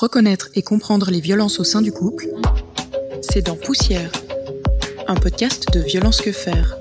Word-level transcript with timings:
Reconnaître 0.00 0.48
et 0.54 0.62
comprendre 0.62 1.10
les 1.10 1.18
violences 1.18 1.58
au 1.58 1.64
sein 1.64 1.82
du 1.82 1.90
couple, 1.90 2.28
c'est 3.20 3.44
dans 3.44 3.56
Poussière, 3.56 4.12
un 5.08 5.16
podcast 5.16 5.74
de 5.74 5.80
Violence 5.80 6.20
que 6.20 6.30
faire. 6.30 6.78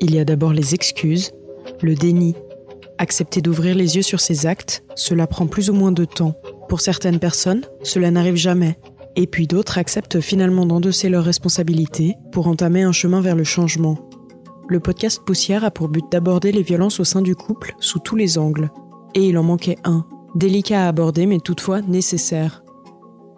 Il 0.00 0.12
y 0.12 0.18
a 0.18 0.24
d'abord 0.24 0.52
les 0.52 0.74
excuses, 0.74 1.30
le 1.82 1.94
déni. 1.94 2.34
Accepter 2.98 3.42
d'ouvrir 3.42 3.76
les 3.76 3.94
yeux 3.94 4.02
sur 4.02 4.18
ses 4.18 4.44
actes, 4.44 4.82
cela 4.96 5.28
prend 5.28 5.46
plus 5.46 5.70
ou 5.70 5.74
moins 5.74 5.92
de 5.92 6.04
temps. 6.04 6.34
Pour 6.68 6.80
certaines 6.80 7.20
personnes, 7.20 7.62
cela 7.84 8.10
n'arrive 8.10 8.34
jamais. 8.34 8.76
Et 9.14 9.28
puis 9.28 9.46
d'autres 9.46 9.78
acceptent 9.78 10.20
finalement 10.20 10.66
d'endosser 10.66 11.08
leurs 11.08 11.24
responsabilités 11.24 12.16
pour 12.32 12.48
entamer 12.48 12.82
un 12.82 12.92
chemin 12.92 13.20
vers 13.20 13.36
le 13.36 13.44
changement. 13.44 14.05
Le 14.68 14.80
podcast 14.80 15.22
Poussière 15.24 15.64
a 15.64 15.70
pour 15.70 15.88
but 15.88 16.04
d'aborder 16.10 16.50
les 16.50 16.62
violences 16.62 16.98
au 16.98 17.04
sein 17.04 17.22
du 17.22 17.36
couple 17.36 17.76
sous 17.78 18.00
tous 18.00 18.16
les 18.16 18.36
angles. 18.36 18.72
Et 19.14 19.28
il 19.28 19.38
en 19.38 19.44
manquait 19.44 19.78
un, 19.84 20.04
délicat 20.34 20.84
à 20.84 20.88
aborder 20.88 21.26
mais 21.26 21.38
toutefois 21.38 21.82
nécessaire. 21.82 22.64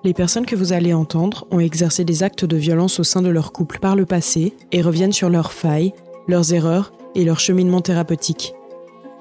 Les 0.04 0.14
personnes 0.14 0.46
que 0.46 0.56
vous 0.56 0.72
allez 0.72 0.94
entendre 0.94 1.46
ont 1.50 1.60
exercé 1.60 2.02
des 2.02 2.22
actes 2.22 2.46
de 2.46 2.56
violence 2.56 2.98
au 2.98 3.04
sein 3.04 3.20
de 3.20 3.28
leur 3.28 3.52
couple 3.52 3.78
par 3.78 3.94
le 3.94 4.06
passé 4.06 4.54
et 4.72 4.80
reviennent 4.80 5.12
sur 5.12 5.28
leurs 5.28 5.52
failles, 5.52 5.92
leurs 6.28 6.54
erreurs 6.54 6.94
et 7.14 7.26
leur 7.26 7.40
cheminement 7.40 7.82
thérapeutique. 7.82 8.54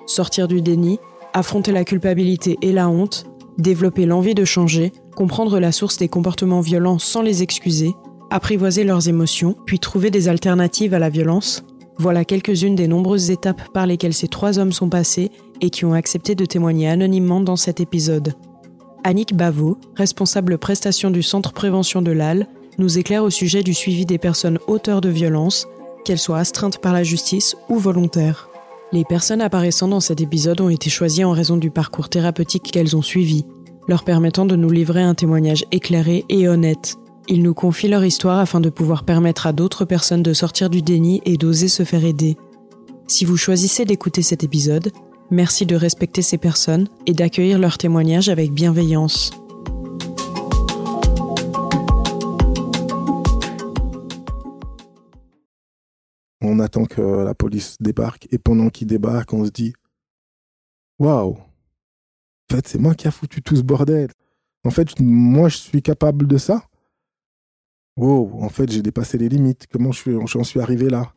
Sortir 0.05 0.47
du 0.47 0.61
déni, 0.61 0.99
affronter 1.33 1.73
la 1.73 1.83
culpabilité 1.83 2.57
et 2.61 2.71
la 2.71 2.87
honte, 2.87 3.25
développer 3.57 4.05
l'envie 4.05 4.35
de 4.35 4.45
changer, 4.45 4.93
comprendre 5.13 5.59
la 5.59 5.73
source 5.73 5.97
des 5.97 6.07
comportements 6.07 6.61
violents 6.61 6.99
sans 6.99 7.21
les 7.21 7.43
excuser, 7.43 7.91
apprivoiser 8.29 8.85
leurs 8.85 9.09
émotions, 9.09 9.57
puis 9.65 9.79
trouver 9.79 10.09
des 10.09 10.29
alternatives 10.29 10.93
à 10.93 10.99
la 10.99 11.09
violence, 11.09 11.65
voilà 11.99 12.25
quelques-unes 12.25 12.75
des 12.75 12.87
nombreuses 12.87 13.31
étapes 13.31 13.61
par 13.73 13.87
lesquelles 13.87 14.13
ces 14.13 14.27
trois 14.27 14.59
hommes 14.59 14.71
sont 14.71 14.89
passés 14.89 15.31
et 15.61 15.69
qui 15.69 15.85
ont 15.85 15.93
accepté 15.93 16.35
de 16.35 16.45
témoigner 16.45 16.87
anonymement 16.87 17.41
dans 17.41 17.55
cet 17.55 17.79
épisode. 17.79 18.33
Annick 19.03 19.35
Bavot, 19.35 19.77
responsable 19.95 20.57
prestation 20.57 21.09
du 21.09 21.23
Centre 21.23 21.53
Prévention 21.53 22.01
de 22.01 22.11
l'AL, 22.11 22.47
nous 22.77 22.99
éclaire 22.99 23.23
au 23.23 23.29
sujet 23.29 23.63
du 23.63 23.73
suivi 23.73 24.05
des 24.05 24.17
personnes 24.17 24.59
auteurs 24.67 25.01
de 25.01 25.09
violences, 25.09 25.67
qu'elles 26.05 26.19
soient 26.19 26.39
astreintes 26.39 26.77
par 26.79 26.93
la 26.93 27.03
justice 27.03 27.55
ou 27.69 27.77
volontaires. 27.77 28.49
Les 28.91 29.03
personnes 29.03 29.41
apparaissant 29.41 29.87
dans 29.87 29.99
cet 29.99 30.21
épisode 30.21 30.61
ont 30.61 30.69
été 30.69 30.89
choisies 30.89 31.23
en 31.23 31.31
raison 31.31 31.57
du 31.57 31.71
parcours 31.71 32.09
thérapeutique 32.09 32.71
qu'elles 32.71 32.95
ont 32.95 33.01
suivi, 33.01 33.45
leur 33.87 34.03
permettant 34.03 34.45
de 34.45 34.55
nous 34.55 34.69
livrer 34.69 35.01
un 35.01 35.15
témoignage 35.15 35.65
éclairé 35.71 36.23
et 36.29 36.47
honnête. 36.47 36.97
Ils 37.29 37.43
nous 37.43 37.53
confient 37.53 37.89
leur 37.89 38.05
histoire 38.05 38.39
afin 38.39 38.61
de 38.61 38.69
pouvoir 38.69 39.03
permettre 39.03 39.47
à 39.47 39.51
d'autres 39.51 39.83
personnes 39.83 40.23
de 40.23 40.31
sortir 40.31 40.69
du 40.69 40.81
déni 40.81 41.21
et 41.25 41.35
d'oser 41.35 41.67
se 41.67 41.83
faire 41.83 42.05
aider. 42.05 42.37
Si 43.07 43.25
vous 43.25 43.35
choisissez 43.35 43.83
d'écouter 43.83 44.21
cet 44.21 44.45
épisode, 44.45 44.93
merci 45.29 45.65
de 45.65 45.75
respecter 45.75 46.21
ces 46.21 46.37
personnes 46.37 46.87
et 47.05 47.11
d'accueillir 47.11 47.59
leurs 47.59 47.77
témoignages 47.77 48.29
avec 48.29 48.53
bienveillance. 48.53 49.31
On 56.39 56.59
attend 56.59 56.85
que 56.85 57.01
la 57.01 57.35
police 57.35 57.75
débarque 57.81 58.29
et 58.31 58.37
pendant 58.37 58.69
qu'il 58.69 58.87
débarque, 58.87 59.33
on 59.33 59.43
se 59.43 59.51
dit 59.51 59.73
Waouh 60.97 61.31
En 61.31 62.55
fait, 62.55 62.69
c'est 62.69 62.79
moi 62.79 62.95
qui 62.95 63.09
a 63.09 63.11
foutu 63.11 63.41
tout 63.41 63.57
ce 63.57 63.63
bordel. 63.63 64.11
En 64.63 64.69
fait, 64.69 64.97
moi, 65.01 65.49
je 65.49 65.57
suis 65.57 65.81
capable 65.81 66.25
de 66.25 66.37
ça. 66.37 66.63
Wow, 67.97 68.29
en 68.41 68.49
fait, 68.49 68.71
j'ai 68.71 68.83
dépassé 68.83 69.17
les 69.17 69.27
limites. 69.27 69.65
Comment 69.71 69.91
j'en 69.91 70.43
suis 70.43 70.59
arrivé 70.59 70.87
là? 70.89 71.11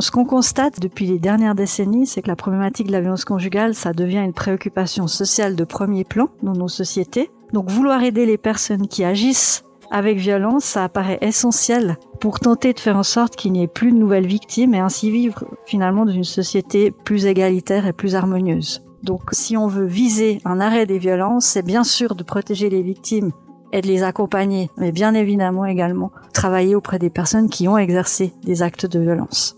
Ce 0.00 0.10
qu'on 0.10 0.26
constate 0.26 0.80
depuis 0.80 1.06
les 1.06 1.18
dernières 1.18 1.54
décennies, 1.54 2.06
c'est 2.06 2.20
que 2.20 2.28
la 2.28 2.36
problématique 2.36 2.88
de 2.88 2.92
la 2.92 3.00
violence 3.00 3.24
conjugale, 3.24 3.74
ça 3.74 3.92
devient 3.92 4.18
une 4.18 4.34
préoccupation 4.34 5.06
sociale 5.06 5.56
de 5.56 5.64
premier 5.64 6.04
plan 6.04 6.28
dans 6.42 6.52
nos 6.52 6.68
sociétés. 6.68 7.30
Donc 7.52 7.70
vouloir 7.70 8.02
aider 8.02 8.26
les 8.26 8.36
personnes 8.36 8.86
qui 8.86 9.02
agissent 9.02 9.64
avec 9.90 10.18
violence, 10.18 10.64
ça 10.64 10.84
apparaît 10.84 11.18
essentiel 11.22 11.96
pour 12.20 12.40
tenter 12.40 12.72
de 12.72 12.80
faire 12.80 12.96
en 12.96 13.02
sorte 13.02 13.36
qu'il 13.36 13.52
n'y 13.52 13.62
ait 13.62 13.68
plus 13.68 13.92
de 13.92 13.96
nouvelles 13.96 14.26
victimes 14.26 14.74
et 14.74 14.80
ainsi 14.80 15.10
vivre 15.10 15.44
finalement 15.64 16.04
dans 16.04 16.12
une 16.12 16.24
société 16.24 16.90
plus 16.90 17.26
égalitaire 17.26 17.86
et 17.86 17.92
plus 17.92 18.14
harmonieuse. 18.16 18.84
Donc 19.04 19.30
si 19.32 19.56
on 19.56 19.68
veut 19.68 19.86
viser 19.86 20.40
un 20.44 20.60
arrêt 20.60 20.86
des 20.86 20.98
violences, 20.98 21.44
c'est 21.44 21.64
bien 21.64 21.84
sûr 21.84 22.14
de 22.14 22.24
protéger 22.24 22.68
les 22.68 22.82
victimes 22.82 23.30
et 23.74 23.80
de 23.80 23.88
les 23.88 24.04
accompagner, 24.04 24.70
mais 24.76 24.92
bien 24.92 25.14
évidemment 25.14 25.66
également 25.66 26.12
travailler 26.32 26.76
auprès 26.76 27.00
des 27.00 27.10
personnes 27.10 27.50
qui 27.50 27.66
ont 27.66 27.76
exercé 27.76 28.32
des 28.44 28.62
actes 28.62 28.86
de 28.86 29.00
violence. 29.00 29.56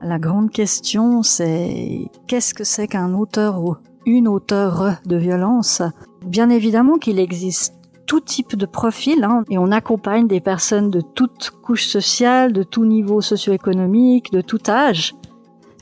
La 0.00 0.20
grande 0.20 0.50
question, 0.50 1.24
c'est 1.24 2.08
qu'est-ce 2.28 2.54
que 2.54 2.62
c'est 2.62 2.86
qu'un 2.86 3.12
auteur 3.12 3.60
ou 3.60 3.74
une 4.06 4.28
auteure 4.28 4.94
de 5.04 5.16
violence? 5.16 5.82
Bien 6.24 6.48
évidemment 6.48 6.96
qu'il 6.96 7.18
existe 7.18 7.74
tout 8.06 8.20
type 8.20 8.54
de 8.54 8.66
profil 8.66 9.24
hein, 9.24 9.42
et 9.50 9.58
on 9.58 9.72
accompagne 9.72 10.28
des 10.28 10.40
personnes 10.40 10.90
de 10.90 11.00
toutes 11.00 11.50
couches 11.50 11.86
sociales, 11.86 12.52
de 12.52 12.62
tout 12.62 12.84
niveau 12.84 13.20
socio-économique, 13.20 14.32
de 14.32 14.42
tout 14.42 14.60
âge. 14.68 15.14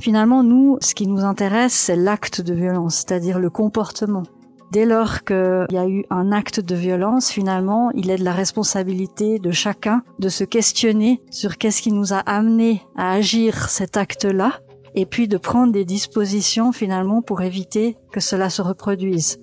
Finalement, 0.01 0.43
nous, 0.43 0.79
ce 0.81 0.95
qui 0.95 1.07
nous 1.07 1.25
intéresse, 1.25 1.75
c'est 1.75 1.97
l'acte 1.97 2.41
de 2.41 2.55
violence, 2.55 2.97
c'est-à-dire 2.97 3.39
le 3.39 3.51
comportement. 3.51 4.23
Dès 4.71 4.85
lors 4.85 5.25
qu'il 5.25 5.67
y 5.71 5.79
a 5.79 5.89
eu 5.89 6.05
un 6.11 6.31
acte 6.31 6.61
de 6.61 6.75
violence, 6.75 7.31
finalement, 7.31 7.91
il 7.93 8.11
est 8.11 8.19
de 8.19 8.25
la 8.25 8.35
responsabilité 8.35 9.39
de 9.39 9.51
chacun 9.51 10.03
de 10.19 10.29
se 10.29 10.45
questionner 10.45 11.23
sur 11.31 11.57
qu'est-ce 11.57 11.81
qui 11.81 11.91
nous 11.91 12.13
a 12.13 12.19
amené 12.19 12.83
à 12.95 13.13
agir 13.13 13.71
cet 13.71 13.97
acte-là, 13.97 14.61
et 14.95 15.07
puis 15.07 15.27
de 15.27 15.39
prendre 15.39 15.73
des 15.73 15.87
dispositions 15.87 16.73
finalement 16.73 17.23
pour 17.23 17.41
éviter 17.41 17.97
que 18.13 18.21
cela 18.21 18.51
se 18.51 18.61
reproduise. 18.61 19.39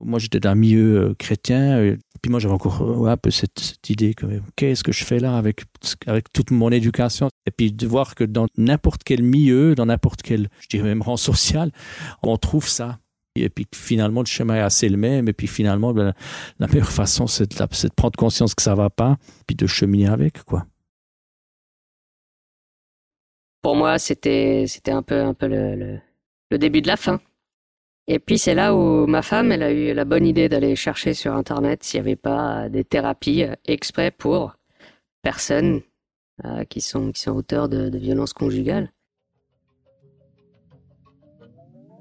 Moi, 0.00 0.18
j'étais 0.18 0.40
d'un 0.40 0.54
milieu 0.54 0.98
euh, 0.98 1.14
chrétien. 1.18 1.96
Puis 2.22 2.30
moi, 2.30 2.38
j'avais 2.40 2.54
encore 2.54 2.82
euh, 2.82 3.10
un 3.10 3.16
peu 3.16 3.30
cette, 3.30 3.78
idée 3.88 4.14
que 4.14 4.26
qu'est-ce 4.56 4.84
que 4.84 4.92
je 4.92 5.04
fais 5.04 5.18
là 5.18 5.36
avec, 5.36 5.62
avec 6.06 6.32
toute 6.32 6.50
mon 6.50 6.70
éducation? 6.70 7.28
Et 7.46 7.50
puis 7.50 7.72
de 7.72 7.86
voir 7.86 8.14
que 8.14 8.24
dans 8.24 8.46
n'importe 8.56 9.02
quel 9.04 9.22
milieu, 9.22 9.74
dans 9.74 9.86
n'importe 9.86 10.22
quel, 10.22 10.48
je 10.60 10.68
dirais 10.68 10.84
même 10.84 11.02
rang 11.02 11.16
social, 11.16 11.72
on 12.22 12.36
trouve 12.36 12.68
ça. 12.68 12.98
Et 13.36 13.48
puis 13.48 13.66
finalement, 13.74 14.20
le 14.20 14.26
chemin 14.26 14.56
est 14.56 14.60
assez 14.60 14.88
le 14.88 14.96
même. 14.96 15.28
Et 15.28 15.32
puis 15.32 15.46
finalement, 15.46 15.94
ben, 15.94 16.14
la 16.58 16.66
meilleure 16.66 16.90
façon, 16.90 17.26
c'est 17.26 17.50
de, 17.50 17.56
de, 17.56 17.94
prendre 17.94 18.18
conscience 18.18 18.54
que 18.54 18.62
ça 18.62 18.74
va 18.74 18.90
pas, 18.90 19.16
puis 19.46 19.56
de 19.56 19.66
cheminer 19.66 20.08
avec, 20.08 20.42
quoi. 20.44 20.66
Pour 23.62 23.76
moi, 23.76 23.98
c'était 23.98 24.64
c'était 24.66 24.90
un 24.90 25.02
peu 25.02 25.20
un 25.20 25.34
peu 25.34 25.46
le, 25.46 25.98
le 26.50 26.58
début 26.58 26.80
de 26.80 26.88
la 26.88 26.96
fin. 26.96 27.20
Et 28.12 28.18
puis 28.18 28.38
c'est 28.38 28.56
là 28.56 28.74
où 28.74 29.06
ma 29.06 29.22
femme, 29.22 29.52
elle 29.52 29.62
a 29.62 29.70
eu 29.70 29.94
la 29.94 30.04
bonne 30.04 30.26
idée 30.26 30.48
d'aller 30.48 30.74
chercher 30.74 31.14
sur 31.14 31.32
Internet 31.32 31.84
s'il 31.84 32.00
n'y 32.02 32.08
avait 32.08 32.16
pas 32.16 32.68
des 32.68 32.82
thérapies 32.82 33.44
exprès 33.66 34.10
pour 34.10 34.56
personnes 35.22 35.82
euh, 36.44 36.64
qui, 36.64 36.80
sont, 36.80 37.12
qui 37.12 37.20
sont 37.20 37.30
auteurs 37.30 37.68
de, 37.68 37.88
de 37.88 37.98
violences 37.98 38.32
conjugales. 38.32 38.90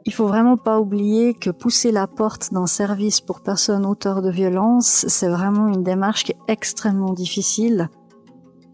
Il 0.03 0.11
faut 0.11 0.25
vraiment 0.25 0.57
pas 0.57 0.79
oublier 0.79 1.35
que 1.35 1.51
pousser 1.51 1.91
la 1.91 2.07
porte 2.07 2.51
d'un 2.51 2.65
service 2.65 3.21
pour 3.21 3.41
personnes 3.41 3.85
auteurs 3.85 4.23
de 4.23 4.31
violences, 4.31 5.05
c'est 5.07 5.29
vraiment 5.29 5.67
une 5.67 5.83
démarche 5.83 6.23
qui 6.23 6.31
est 6.31 6.51
extrêmement 6.51 7.13
difficile. 7.13 7.87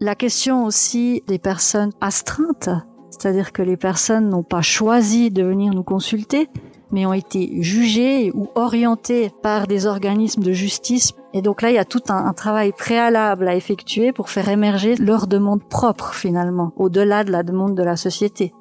La 0.00 0.14
question 0.14 0.64
aussi 0.64 1.22
des 1.26 1.38
personnes 1.38 1.92
astreintes, 2.00 2.70
c'est-à-dire 3.10 3.52
que 3.52 3.60
les 3.60 3.76
personnes 3.76 4.30
n'ont 4.30 4.42
pas 4.42 4.62
choisi 4.62 5.30
de 5.30 5.42
venir 5.42 5.74
nous 5.74 5.84
consulter, 5.84 6.48
mais 6.92 7.06
ont 7.06 7.12
été 7.12 7.62
jugés 7.62 8.30
ou 8.34 8.48
orientés 8.54 9.30
par 9.42 9.66
des 9.66 9.86
organismes 9.86 10.42
de 10.42 10.52
justice. 10.52 11.12
Et 11.32 11.42
donc 11.42 11.62
là, 11.62 11.70
il 11.70 11.74
y 11.74 11.78
a 11.78 11.84
tout 11.84 12.02
un, 12.08 12.32
travail 12.32 12.72
préalable 12.72 13.48
à 13.48 13.56
effectuer 13.56 14.12
pour 14.12 14.30
faire 14.30 14.48
émerger 14.48 14.94
leur 14.96 15.26
demande 15.26 15.64
propre 15.64 16.14
finalement, 16.14 16.72
au-delà 16.76 17.24
de 17.24 17.32
la 17.32 17.42
demande 17.42 17.74
de 17.74 17.82
la 17.82 17.96
société. 17.96 18.52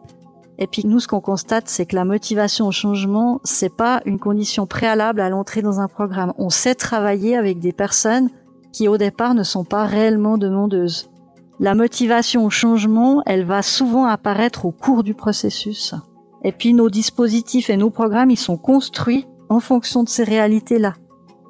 Et 0.58 0.68
puis 0.68 0.84
nous, 0.86 1.00
ce 1.00 1.08
qu'on 1.08 1.20
constate, 1.20 1.68
c'est 1.68 1.86
que 1.86 1.96
la 1.96 2.06
motivation 2.06 2.68
au 2.68 2.72
changement, 2.72 3.42
c'est 3.44 3.76
pas 3.76 4.02
une 4.06 4.20
condition 4.20 4.66
préalable 4.66 5.20
à 5.20 5.30
l'entrée 5.30 5.62
dans 5.62 5.80
un 5.80 5.88
programme. 5.88 6.34
On 6.38 6.50
sait 6.50 6.76
travailler 6.76 7.36
avec 7.36 7.60
des 7.60 7.74
personnes 7.74 8.30
qui 8.72 8.88
au 8.88 8.98
départ 8.98 9.36
ne 9.36 9.44
sont 9.44 9.66
pas 9.66 9.86
réellement 9.86 10.38
demandeuses. 10.38 11.10
La 11.60 11.76
motivation 11.76 12.46
au 12.46 12.50
changement, 12.50 13.22
elle 13.26 13.46
va 13.46 13.62
souvent 13.62 14.06
apparaître 14.06 14.66
au 14.66 14.72
cours 14.72 15.04
du 15.04 15.14
processus. 15.14 15.94
Et 16.46 16.52
puis 16.52 16.76
nos 16.76 16.92
dispositifs 16.92 17.72
et 17.72 17.76
nos 17.76 17.90
programmes, 17.90 18.30
ils 18.30 18.38
sont 18.38 18.56
construits 18.56 19.26
en 19.50 19.60
fonction 19.60 20.04
de 20.04 20.10
ces 20.10 20.24
réalités-là. 20.24 20.94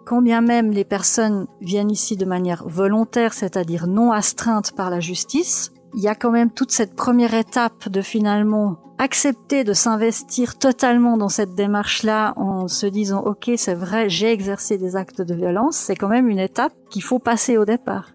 Quand 0.05 0.21
bien 0.21 0.39
même 0.39 0.71
les 0.71 0.85
personnes 0.85 1.47
viennent 1.59 1.91
ici 1.91 2.15
de 2.15 2.23
manière 2.23 2.65
volontaire, 2.65 3.33
c'est-à-dire 3.33 3.87
non 3.87 4.13
astreinte 4.13 4.71
par 4.71 4.89
la 4.89 5.01
justice, 5.01 5.73
il 5.95 6.01
y 6.01 6.07
a 6.07 6.15
quand 6.15 6.31
même 6.31 6.49
toute 6.49 6.71
cette 6.71 6.95
première 6.95 7.33
étape 7.33 7.89
de 7.89 8.01
finalement 8.01 8.77
accepter 8.97 9.65
de 9.65 9.73
s'investir 9.73 10.57
totalement 10.57 11.17
dans 11.17 11.27
cette 11.27 11.55
démarche-là 11.55 12.33
en 12.37 12.69
se 12.69 12.85
disant 12.85 13.21
ok 13.25 13.51
c'est 13.57 13.73
vrai 13.73 14.07
j'ai 14.07 14.31
exercé 14.31 14.77
des 14.77 14.95
actes 14.95 15.21
de 15.21 15.35
violence, 15.35 15.75
c'est 15.75 15.97
quand 15.97 16.07
même 16.07 16.29
une 16.29 16.39
étape 16.39 16.71
qu'il 16.89 17.03
faut 17.03 17.19
passer 17.19 17.57
au 17.57 17.65
départ. 17.65 18.14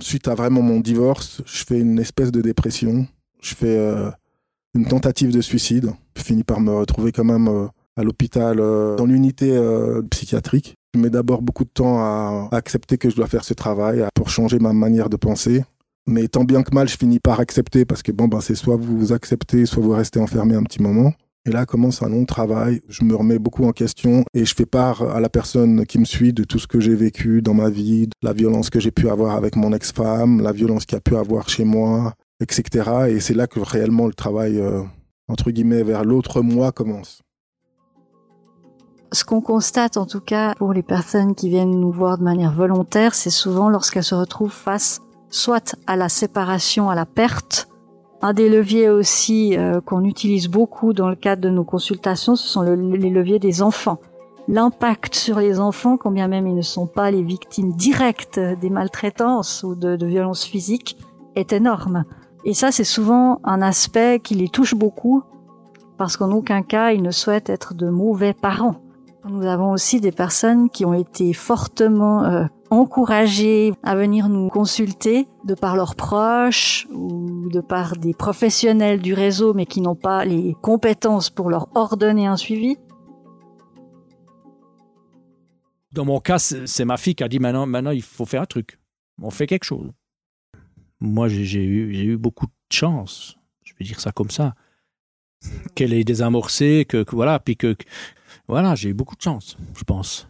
Suite 0.00 0.28
à 0.28 0.34
vraiment 0.34 0.62
mon 0.62 0.80
divorce, 0.80 1.42
je 1.46 1.64
fais 1.64 1.78
une 1.78 1.98
espèce 1.98 2.32
de 2.32 2.40
dépression. 2.40 3.06
Je 3.40 3.54
fais 3.54 3.78
euh, 3.78 4.10
une 4.74 4.86
tentative 4.86 5.32
de 5.32 5.40
suicide. 5.40 5.92
Je 6.16 6.22
finis 6.22 6.44
par 6.44 6.60
me 6.60 6.72
retrouver 6.72 7.12
quand 7.12 7.24
même 7.24 7.48
euh, 7.48 7.66
à 7.96 8.02
l'hôpital, 8.02 8.58
euh, 8.60 8.96
dans 8.96 9.06
l'unité 9.06 9.50
euh, 9.56 10.02
psychiatrique. 10.10 10.74
Je 10.94 11.00
mets 11.00 11.10
d'abord 11.10 11.42
beaucoup 11.42 11.64
de 11.64 11.70
temps 11.70 11.98
à, 11.98 12.48
accepter 12.52 12.98
que 12.98 13.10
je 13.10 13.16
dois 13.16 13.26
faire 13.26 13.44
ce 13.44 13.54
travail 13.54 14.04
pour 14.14 14.28
changer 14.28 14.58
ma 14.58 14.72
manière 14.72 15.08
de 15.08 15.16
penser. 15.16 15.64
Mais 16.06 16.26
tant 16.28 16.44
bien 16.44 16.62
que 16.62 16.74
mal, 16.74 16.88
je 16.88 16.96
finis 16.96 17.20
par 17.20 17.40
accepter 17.40 17.84
parce 17.84 18.02
que 18.02 18.12
bon, 18.12 18.28
ben, 18.28 18.40
c'est 18.40 18.54
soit 18.54 18.76
vous 18.76 19.12
acceptez, 19.12 19.66
soit 19.66 19.82
vous 19.82 19.92
restez 19.92 20.20
enfermé 20.20 20.54
un 20.54 20.64
petit 20.64 20.82
moment. 20.82 21.12
Et 21.44 21.50
là 21.50 21.66
commence 21.66 22.02
un 22.02 22.08
long 22.08 22.24
travail. 22.24 22.82
Je 22.88 23.04
me 23.04 23.16
remets 23.16 23.40
beaucoup 23.40 23.64
en 23.64 23.72
question 23.72 24.24
et 24.32 24.44
je 24.44 24.54
fais 24.54 24.66
part 24.66 25.02
à 25.02 25.20
la 25.20 25.28
personne 25.28 25.86
qui 25.86 25.98
me 25.98 26.04
suit 26.04 26.32
de 26.32 26.44
tout 26.44 26.60
ce 26.60 26.68
que 26.68 26.78
j'ai 26.78 26.94
vécu 26.94 27.42
dans 27.42 27.54
ma 27.54 27.68
vie, 27.68 28.06
de 28.06 28.12
la 28.22 28.32
violence 28.32 28.70
que 28.70 28.78
j'ai 28.78 28.92
pu 28.92 29.08
avoir 29.08 29.34
avec 29.34 29.56
mon 29.56 29.72
ex-femme, 29.72 30.40
la 30.40 30.52
violence 30.52 30.86
qu'il 30.86 30.96
a 30.98 31.00
pu 31.00 31.16
avoir 31.16 31.48
chez 31.48 31.64
moi, 31.64 32.14
etc. 32.40 33.08
Et 33.08 33.18
c'est 33.18 33.34
là 33.34 33.48
que 33.48 33.58
réellement 33.58 34.06
le 34.06 34.14
travail, 34.14 34.60
euh, 34.60 34.82
entre 35.28 35.50
guillemets, 35.50 35.82
vers 35.82 36.04
l'autre 36.04 36.42
moi 36.42 36.70
commence. 36.70 37.22
Ce 39.10 39.24
qu'on 39.24 39.40
constate 39.40 39.96
en 39.96 40.06
tout 40.06 40.20
cas 40.20 40.54
pour 40.54 40.72
les 40.72 40.82
personnes 40.82 41.34
qui 41.34 41.48
viennent 41.48 41.78
nous 41.78 41.92
voir 41.92 42.18
de 42.18 42.22
manière 42.22 42.52
volontaire, 42.52 43.14
c'est 43.14 43.30
souvent 43.30 43.68
lorsqu'elles 43.68 44.04
se 44.04 44.14
retrouvent 44.14 44.52
face 44.52 45.00
soit 45.28 45.74
à 45.86 45.96
la 45.96 46.08
séparation, 46.08 46.88
à 46.88 46.94
la 46.94 47.06
perte. 47.06 47.68
Un 48.22 48.32
des 48.34 48.48
leviers 48.48 48.88
aussi 48.88 49.56
euh, 49.56 49.80
qu'on 49.80 50.04
utilise 50.04 50.48
beaucoup 50.48 50.92
dans 50.92 51.08
le 51.08 51.16
cadre 51.16 51.42
de 51.42 51.50
nos 51.50 51.64
consultations, 51.64 52.36
ce 52.36 52.46
sont 52.48 52.62
le- 52.62 52.76
les 52.76 53.10
leviers 53.10 53.40
des 53.40 53.62
enfants. 53.62 53.98
L'impact 54.48 55.14
sur 55.14 55.38
les 55.38 55.58
enfants, 55.60 55.96
quand 55.96 56.10
bien 56.12 56.28
même 56.28 56.46
ils 56.46 56.54
ne 56.54 56.62
sont 56.62 56.86
pas 56.86 57.10
les 57.10 57.22
victimes 57.22 57.72
directes 57.72 58.38
des 58.60 58.70
maltraitances 58.70 59.64
ou 59.64 59.74
de, 59.74 59.96
de 59.96 60.06
violences 60.06 60.44
physiques, 60.44 60.96
est 61.34 61.52
énorme. 61.52 62.04
Et 62.44 62.54
ça, 62.54 62.72
c'est 62.72 62.84
souvent 62.84 63.40
un 63.44 63.62
aspect 63.62 64.20
qui 64.20 64.34
les 64.34 64.48
touche 64.48 64.74
beaucoup, 64.74 65.22
parce 65.96 66.16
qu'en 66.16 66.30
aucun 66.32 66.62
cas, 66.62 66.90
ils 66.92 67.02
ne 67.02 67.12
souhaitent 67.12 67.50
être 67.50 67.74
de 67.74 67.88
mauvais 67.88 68.34
parents. 68.34 68.76
Nous 69.28 69.46
avons 69.46 69.70
aussi 69.70 70.00
des 70.00 70.10
personnes 70.10 70.68
qui 70.70 70.84
ont 70.84 70.94
été 70.94 71.32
fortement 71.32 72.24
euh, 72.24 72.44
encouragées 72.72 73.72
à 73.82 73.94
venir 73.94 74.28
nous 74.28 74.48
consulter 74.48 75.28
de 75.44 75.54
par 75.54 75.76
leurs 75.76 75.94
proches 75.94 76.86
ou 76.92 77.48
de 77.50 77.60
par 77.60 77.96
des 77.98 78.14
professionnels 78.14 79.00
du 79.00 79.12
réseau 79.14 79.52
mais 79.52 79.66
qui 79.66 79.80
n'ont 79.82 79.94
pas 79.94 80.24
les 80.24 80.54
compétences 80.62 81.28
pour 81.28 81.50
leur 81.50 81.68
ordonner 81.76 82.26
un 82.26 82.36
suivi. 82.38 82.76
Dans 85.92 86.06
mon 86.06 86.20
cas, 86.20 86.38
c'est 86.38 86.84
ma 86.86 86.96
fille 86.96 87.14
qui 87.14 87.22
a 87.22 87.28
dit 87.28 87.38
maintenant, 87.38 87.66
maintenant, 87.66 87.90
il 87.90 88.02
faut 88.02 88.24
faire 88.24 88.40
un 88.42 88.46
truc. 88.46 88.78
On 89.20 89.30
fait 89.30 89.46
quelque 89.46 89.64
chose. 89.64 89.90
Moi, 91.00 91.28
j'ai 91.28 91.62
eu, 91.62 92.16
beaucoup 92.16 92.46
de 92.46 92.52
chance. 92.72 93.36
Je 93.64 93.74
vais 93.78 93.84
dire 93.84 94.00
ça 94.00 94.10
comme 94.12 94.30
ça. 94.30 94.54
Qu'elle 95.74 95.92
ait 95.92 96.04
désamorcé, 96.04 96.86
que, 96.88 97.02
que 97.02 97.14
voilà, 97.14 97.38
puis 97.38 97.56
que, 97.56 97.74
que- 97.74 97.84
voilà, 98.48 98.74
j'ai 98.74 98.88
eu 98.88 98.94
beaucoup 98.94 99.16
de 99.16 99.20
chance, 99.20 99.58
je 99.76 99.84
pense. 99.84 100.28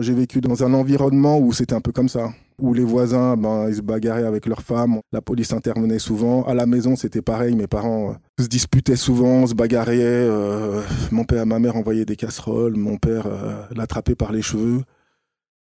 J'ai 0.00 0.12
vécu 0.12 0.42
dans 0.42 0.62
un 0.64 0.74
environnement 0.74 1.38
où 1.38 1.50
c'était 1.52 1.74
un 1.74 1.80
peu 1.80 1.92
comme 1.92 2.10
ça, 2.10 2.30
où 2.60 2.74
les 2.74 2.84
voisins, 2.84 3.38
ben, 3.38 3.70
ils 3.70 3.76
se 3.76 3.80
bagarraient 3.80 4.26
avec 4.26 4.44
leurs 4.44 4.60
femmes, 4.60 5.00
la 5.12 5.22
police 5.22 5.54
intervenait 5.54 5.98
souvent. 5.98 6.44
À 6.44 6.52
la 6.52 6.66
maison, 6.66 6.94
c'était 6.94 7.22
pareil, 7.22 7.56
mes 7.56 7.66
parents 7.66 8.10
euh, 8.10 8.42
se 8.42 8.48
disputaient 8.48 8.96
souvent, 8.96 9.46
se 9.46 9.54
bagarraient. 9.54 9.96
euh, 9.98 10.82
mon 11.10 11.24
père, 11.24 11.46
ma 11.46 11.58
mère 11.58 11.76
envoyait 11.76 12.04
des 12.04 12.16
casseroles, 12.16 12.76
mon 12.76 12.98
père 12.98 13.26
euh, 13.26 13.62
l'attrapait 13.74 14.14
par 14.14 14.30
les 14.30 14.42
cheveux. 14.42 14.82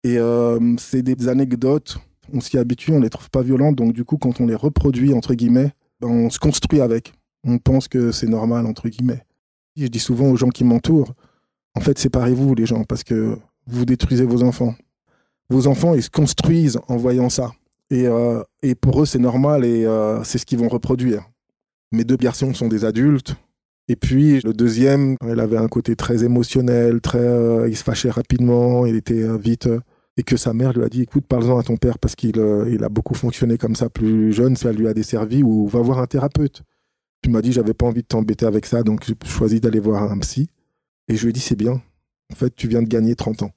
Et 0.05 0.19
euh, 0.19 0.59
c'est 0.79 1.03
des 1.03 1.29
anecdotes, 1.29 1.99
on 2.32 2.41
s'y 2.41 2.56
habitue, 2.56 2.93
on 2.93 3.00
les 3.00 3.11
trouve 3.11 3.29
pas 3.29 3.43
violentes, 3.43 3.76
donc 3.76 3.93
du 3.93 4.06
coup, 4.06 4.17
quand 4.17 4.41
on 4.41 4.47
les 4.47 4.55
reproduit, 4.55 5.12
entre 5.12 5.35
guillemets, 5.35 5.73
ben, 6.00 6.09
on 6.09 6.31
se 6.31 6.38
construit 6.38 6.81
avec. 6.81 7.12
On 7.47 7.59
pense 7.59 7.88
que 7.88 8.11
c'est 8.11 8.29
normal, 8.29 8.65
entre 8.65 8.88
guillemets. 8.88 9.26
Je 9.76 9.87
dis 9.88 9.99
souvent 9.99 10.31
aux 10.31 10.37
gens 10.37 10.49
qui 10.49 10.65
m'entourent, 10.65 11.12
en 11.75 11.81
fait, 11.81 11.99
séparez-vous, 11.99 12.55
les 12.55 12.65
gens, 12.65 12.85
parce 12.85 13.05
que 13.05 13.37
vous 13.66 13.84
détruisez 13.84 14.25
vos 14.25 14.43
enfants. 14.43 14.75
Vos 15.50 15.66
enfants, 15.66 15.94
ils 15.94 16.02
se 16.02 16.11
construisent 16.11 16.81
en 16.88 16.96
voyant 16.96 17.28
ça. 17.28 17.52
Et, 17.90 18.06
euh, 18.06 18.43
et 18.62 18.75
pour 18.75 19.02
eux, 19.02 19.06
c'est 19.06 19.19
normal 19.19 19.64
et 19.64 19.84
euh, 19.84 20.22
c'est 20.25 20.38
ce 20.38 20.46
qu'ils 20.46 20.58
vont 20.58 20.69
reproduire. 20.69 21.28
Mes 21.93 22.05
deux 22.05 22.16
garçons 22.16 22.55
sont 22.55 22.69
des 22.69 22.84
adultes. 22.84 23.37
Et 23.88 23.96
puis, 23.96 24.40
le 24.40 24.55
deuxième, 24.55 25.16
il 25.22 25.38
avait 25.38 25.58
un 25.58 25.69
côté 25.69 25.94
très 25.94 26.25
émotionnel, 26.25 27.02
très, 27.02 27.19
euh, 27.19 27.69
il 27.69 27.76
se 27.76 27.84
fâchait 27.84 28.11
rapidement, 28.11 28.87
il 28.87 28.96
était 28.96 29.26
vite. 29.38 29.69
et 30.16 30.22
que 30.22 30.37
sa 30.37 30.55
mère 30.55 30.72
lui 30.72 30.84
a 30.84 30.88
dit 30.88 31.02
écoute, 31.02 31.25
parle-en 31.26 31.58
à 31.58 31.64
ton 31.64 31.76
père 31.76 31.99
parce 31.99 32.14
qu'il 32.14 32.37
il 32.70 32.84
a 32.84 32.88
beaucoup 32.88 33.14
fonctionné 33.14 33.58
comme 33.58 33.75
ça 33.75 33.90
plus 33.90 34.32
jeune, 34.32 34.55
ça 34.56 34.72
lui 34.72 34.87
a 34.87 34.94
desservi, 34.94 35.43
ou 35.43 35.66
va 35.66 35.81
voir 35.81 35.99
un 35.99 36.06
thérapeute. 36.06 36.62
Puis 37.20 37.31
il 37.31 37.32
m'a 37.32 37.43
dit 37.43 37.52
j'avais 37.52 37.75
pas 37.75 37.87
envie 37.87 38.02
de 38.02 38.06
t'embêter 38.06 38.46
avec 38.46 38.64
ça, 38.66 38.82
donc 38.84 39.05
j'ai 39.05 39.14
choisi 39.26 39.61
d'aller 39.61 39.81
voir 39.81 40.11
un 40.11 40.19
psy. 40.19 40.49
Et 41.08 41.16
je 41.16 41.25
lui 41.25 41.31
ai 41.31 41.32
dit 41.32 41.40
c'est 41.40 41.56
bien, 41.56 41.82
en 42.35 42.37
fait, 42.37 42.53
tu 42.57 42.67
viens 42.67 42.83
de 42.83 42.89
gagner 42.89 43.15
30 43.15 43.45
ans. 43.45 43.51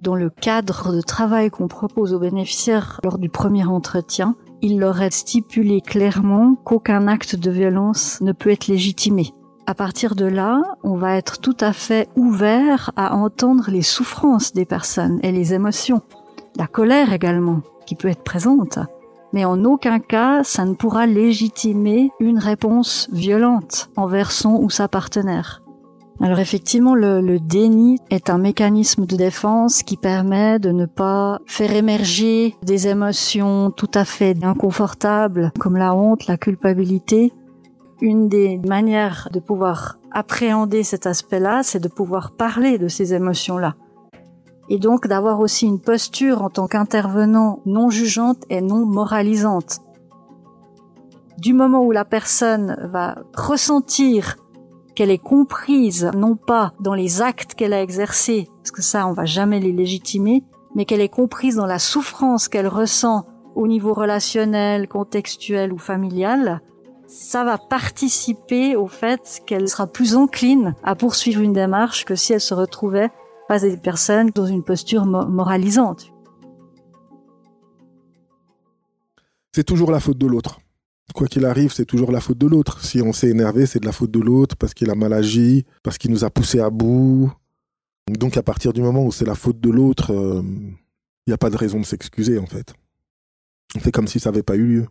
Dans 0.00 0.14
le 0.14 0.30
cadre 0.30 0.94
de 0.96 1.02
travail 1.02 1.50
qu'on 1.50 1.68
propose 1.68 2.14
aux 2.14 2.18
bénéficiaires 2.18 3.02
lors 3.04 3.18
du 3.18 3.28
premier 3.28 3.66
entretien, 3.66 4.34
il 4.62 4.78
leur 4.78 5.02
est 5.02 5.12
stipulé 5.12 5.82
clairement 5.82 6.54
qu'aucun 6.54 7.06
acte 7.06 7.36
de 7.36 7.50
violence 7.50 8.22
ne 8.22 8.32
peut 8.32 8.48
être 8.48 8.66
légitimé. 8.66 9.34
À 9.66 9.74
partir 9.74 10.14
de 10.14 10.24
là, 10.24 10.62
on 10.84 10.94
va 10.94 11.18
être 11.18 11.38
tout 11.38 11.56
à 11.60 11.74
fait 11.74 12.08
ouvert 12.16 12.90
à 12.96 13.14
entendre 13.14 13.66
les 13.68 13.82
souffrances 13.82 14.54
des 14.54 14.64
personnes 14.64 15.20
et 15.22 15.32
les 15.32 15.52
émotions. 15.52 16.00
La 16.56 16.66
colère 16.66 17.12
également, 17.12 17.60
qui 17.84 17.94
peut 17.94 18.08
être 18.08 18.24
présente. 18.24 18.78
Mais 19.34 19.44
en 19.44 19.62
aucun 19.66 20.00
cas, 20.00 20.44
ça 20.44 20.64
ne 20.64 20.72
pourra 20.72 21.04
légitimer 21.04 22.10
une 22.20 22.38
réponse 22.38 23.06
violente 23.12 23.90
envers 23.96 24.32
son 24.32 24.58
ou 24.62 24.70
sa 24.70 24.88
partenaire. 24.88 25.63
Alors 26.20 26.38
effectivement, 26.38 26.94
le, 26.94 27.20
le 27.20 27.40
déni 27.40 27.98
est 28.08 28.30
un 28.30 28.38
mécanisme 28.38 29.04
de 29.04 29.16
défense 29.16 29.82
qui 29.82 29.96
permet 29.96 30.58
de 30.58 30.70
ne 30.70 30.86
pas 30.86 31.40
faire 31.46 31.74
émerger 31.74 32.56
des 32.62 32.86
émotions 32.86 33.70
tout 33.70 33.90
à 33.94 34.04
fait 34.04 34.36
inconfortables 34.44 35.52
comme 35.58 35.76
la 35.76 35.94
honte, 35.94 36.26
la 36.26 36.36
culpabilité. 36.36 37.32
Une 38.00 38.28
des 38.28 38.58
manières 38.58 39.28
de 39.32 39.40
pouvoir 39.40 39.98
appréhender 40.12 40.84
cet 40.84 41.06
aspect-là, 41.06 41.62
c'est 41.62 41.80
de 41.80 41.88
pouvoir 41.88 42.32
parler 42.32 42.78
de 42.78 42.88
ces 42.88 43.12
émotions-là. 43.12 43.74
Et 44.68 44.78
donc 44.78 45.08
d'avoir 45.08 45.40
aussi 45.40 45.66
une 45.66 45.80
posture 45.80 46.42
en 46.42 46.48
tant 46.48 46.68
qu'intervenant 46.68 47.60
non 47.66 47.90
jugeante 47.90 48.44
et 48.48 48.60
non 48.60 48.86
moralisante. 48.86 49.80
Du 51.38 51.52
moment 51.52 51.82
où 51.82 51.90
la 51.90 52.04
personne 52.04 52.76
va 52.90 53.16
ressentir 53.34 54.36
qu'elle 54.94 55.10
est 55.10 55.18
comprise, 55.18 56.10
non 56.14 56.36
pas 56.36 56.72
dans 56.80 56.94
les 56.94 57.20
actes 57.22 57.54
qu'elle 57.54 57.72
a 57.72 57.82
exercés, 57.82 58.48
parce 58.58 58.70
que 58.70 58.82
ça, 58.82 59.06
on 59.06 59.12
va 59.12 59.24
jamais 59.24 59.60
les 59.60 59.72
légitimer, 59.72 60.44
mais 60.74 60.84
qu'elle 60.84 61.00
est 61.00 61.08
comprise 61.08 61.56
dans 61.56 61.66
la 61.66 61.78
souffrance 61.78 62.48
qu'elle 62.48 62.68
ressent 62.68 63.26
au 63.54 63.66
niveau 63.66 63.92
relationnel, 63.94 64.88
contextuel 64.88 65.72
ou 65.72 65.78
familial, 65.78 66.60
ça 67.06 67.44
va 67.44 67.58
participer 67.58 68.74
au 68.76 68.86
fait 68.88 69.42
qu'elle 69.46 69.68
sera 69.68 69.86
plus 69.86 70.16
encline 70.16 70.74
à 70.82 70.94
poursuivre 70.94 71.42
une 71.42 71.52
démarche 71.52 72.04
que 72.04 72.14
si 72.16 72.32
elle 72.32 72.40
se 72.40 72.54
retrouvait 72.54 73.10
face 73.46 73.62
à 73.62 73.68
des 73.68 73.76
personnes 73.76 74.30
dans 74.34 74.46
une 74.46 74.64
posture 74.64 75.04
mo- 75.06 75.26
moralisante. 75.26 76.10
c'est 79.52 79.62
toujours 79.62 79.92
la 79.92 80.00
faute 80.00 80.18
de 80.18 80.26
l'autre. 80.26 80.58
Quoi 81.12 81.28
qu'il 81.28 81.44
arrive, 81.44 81.72
c'est 81.72 81.84
toujours 81.84 82.10
la 82.10 82.20
faute 82.20 82.38
de 82.38 82.46
l'autre. 82.46 82.82
Si 82.82 83.02
on 83.02 83.12
s'est 83.12 83.28
énervé, 83.28 83.66
c'est 83.66 83.80
de 83.80 83.86
la 83.86 83.92
faute 83.92 84.10
de 84.10 84.20
l'autre 84.20 84.56
parce 84.56 84.74
qu'il 84.74 84.90
a 84.90 84.94
mal 84.94 85.12
agi, 85.12 85.64
parce 85.82 85.98
qu'il 85.98 86.10
nous 86.10 86.24
a 86.24 86.30
poussé 86.30 86.60
à 86.60 86.70
bout. 86.70 87.32
Donc 88.08 88.36
à 88.36 88.42
partir 88.42 88.72
du 88.72 88.80
moment 88.82 89.04
où 89.04 89.12
c'est 89.12 89.24
la 89.24 89.34
faute 89.34 89.60
de 89.60 89.70
l'autre, 89.70 90.12
il 90.12 91.30
n'y 91.30 91.34
a 91.34 91.38
pas 91.38 91.50
de 91.50 91.56
raison 91.56 91.78
de 91.78 91.84
s'excuser 91.84 92.38
en 92.38 92.46
fait. 92.46 92.74
On 93.76 93.80
fait 93.80 93.92
comme 93.92 94.08
si 94.08 94.20
ça 94.20 94.30
n'avait 94.30 94.42
pas 94.42 94.56
eu 94.56 94.66
lieu. 94.66 94.86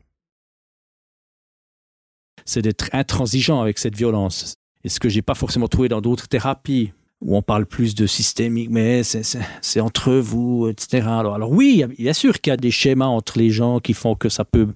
C'est 2.46 2.62
d'être 2.62 2.90
intransigeant 2.94 3.62
avec 3.62 3.80
cette 3.80 3.96
violence. 3.96 4.56
Et 4.84 4.90
ce 4.90 5.00
que 5.00 5.10
j'ai 5.10 5.22
pas 5.22 5.36
forcément 5.36 5.68
trouvé 5.68 5.88
dans 5.88 6.02
d'autres 6.02 6.28
thérapies, 6.28 6.92
où 7.24 7.38
on 7.38 7.42
parle 7.42 7.66
plus 7.66 7.96
de 7.96 8.06
systémique, 8.06 8.70
mais 8.70 9.02
c'est- 9.04 9.80
entre 9.80 10.14
vous, 10.16 10.68
etc. 10.68 11.08
Alors, 11.08 11.36
alors 11.36 11.52
oui, 11.52 11.84
bien 11.98 12.14
sûr 12.14 12.40
qu'il 12.42 12.52
y 12.52 12.54
a 12.54 12.58
des 12.58 12.70
schémas 12.72 13.06
entre 13.06 13.40
les 13.40 13.50
gens 13.50 13.80
qui 13.80 13.94
font 13.94 14.16
que 14.16 14.30
ça 14.30 14.44
peut... 14.46 14.68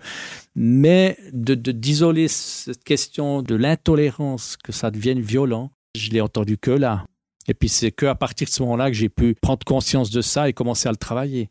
Mais 0.56 1.18
de 1.34 1.56
de- 1.56 1.72
d'isoler 1.72 2.28
cette 2.28 2.84
question 2.84 3.42
de 3.42 3.54
l'intolérance, 3.56 4.58
que 4.64 4.72
ça 4.72 4.90
devienne 4.92 5.20
violent, 5.20 5.72
je 5.96 6.10
l'ai 6.12 6.22
entendu 6.22 6.58
que 6.58 6.72
là. 6.72 7.06
Et 7.48 7.54
puis 7.54 7.70
c'est 7.70 7.92
que 7.92 8.06
à 8.06 8.16
partir 8.16 8.48
de 8.48 8.52
ce 8.52 8.62
moment-là 8.64 8.90
que 8.90 8.96
j'ai 8.98 9.10
pu 9.10 9.36
prendre 9.42 9.64
conscience 9.66 10.10
de 10.10 10.22
ça 10.22 10.50
et 10.50 10.54
commencer 10.54 10.88
à 10.88 10.92
le 10.92 10.98
travailler. 10.98 11.50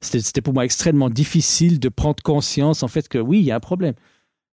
C'était 0.00 0.40
pour 0.42 0.52
moi 0.54 0.64
extrêmement 0.64 1.08
difficile 1.10 1.78
de 1.80 1.88
prendre 1.88 2.22
conscience 2.22 2.82
en 2.82 2.88
fait 2.88 3.08
que 3.08 3.18
oui, 3.18 3.38
il 3.40 3.44
y 3.44 3.50
a 3.50 3.56
un 3.56 3.60
problème. 3.60 3.94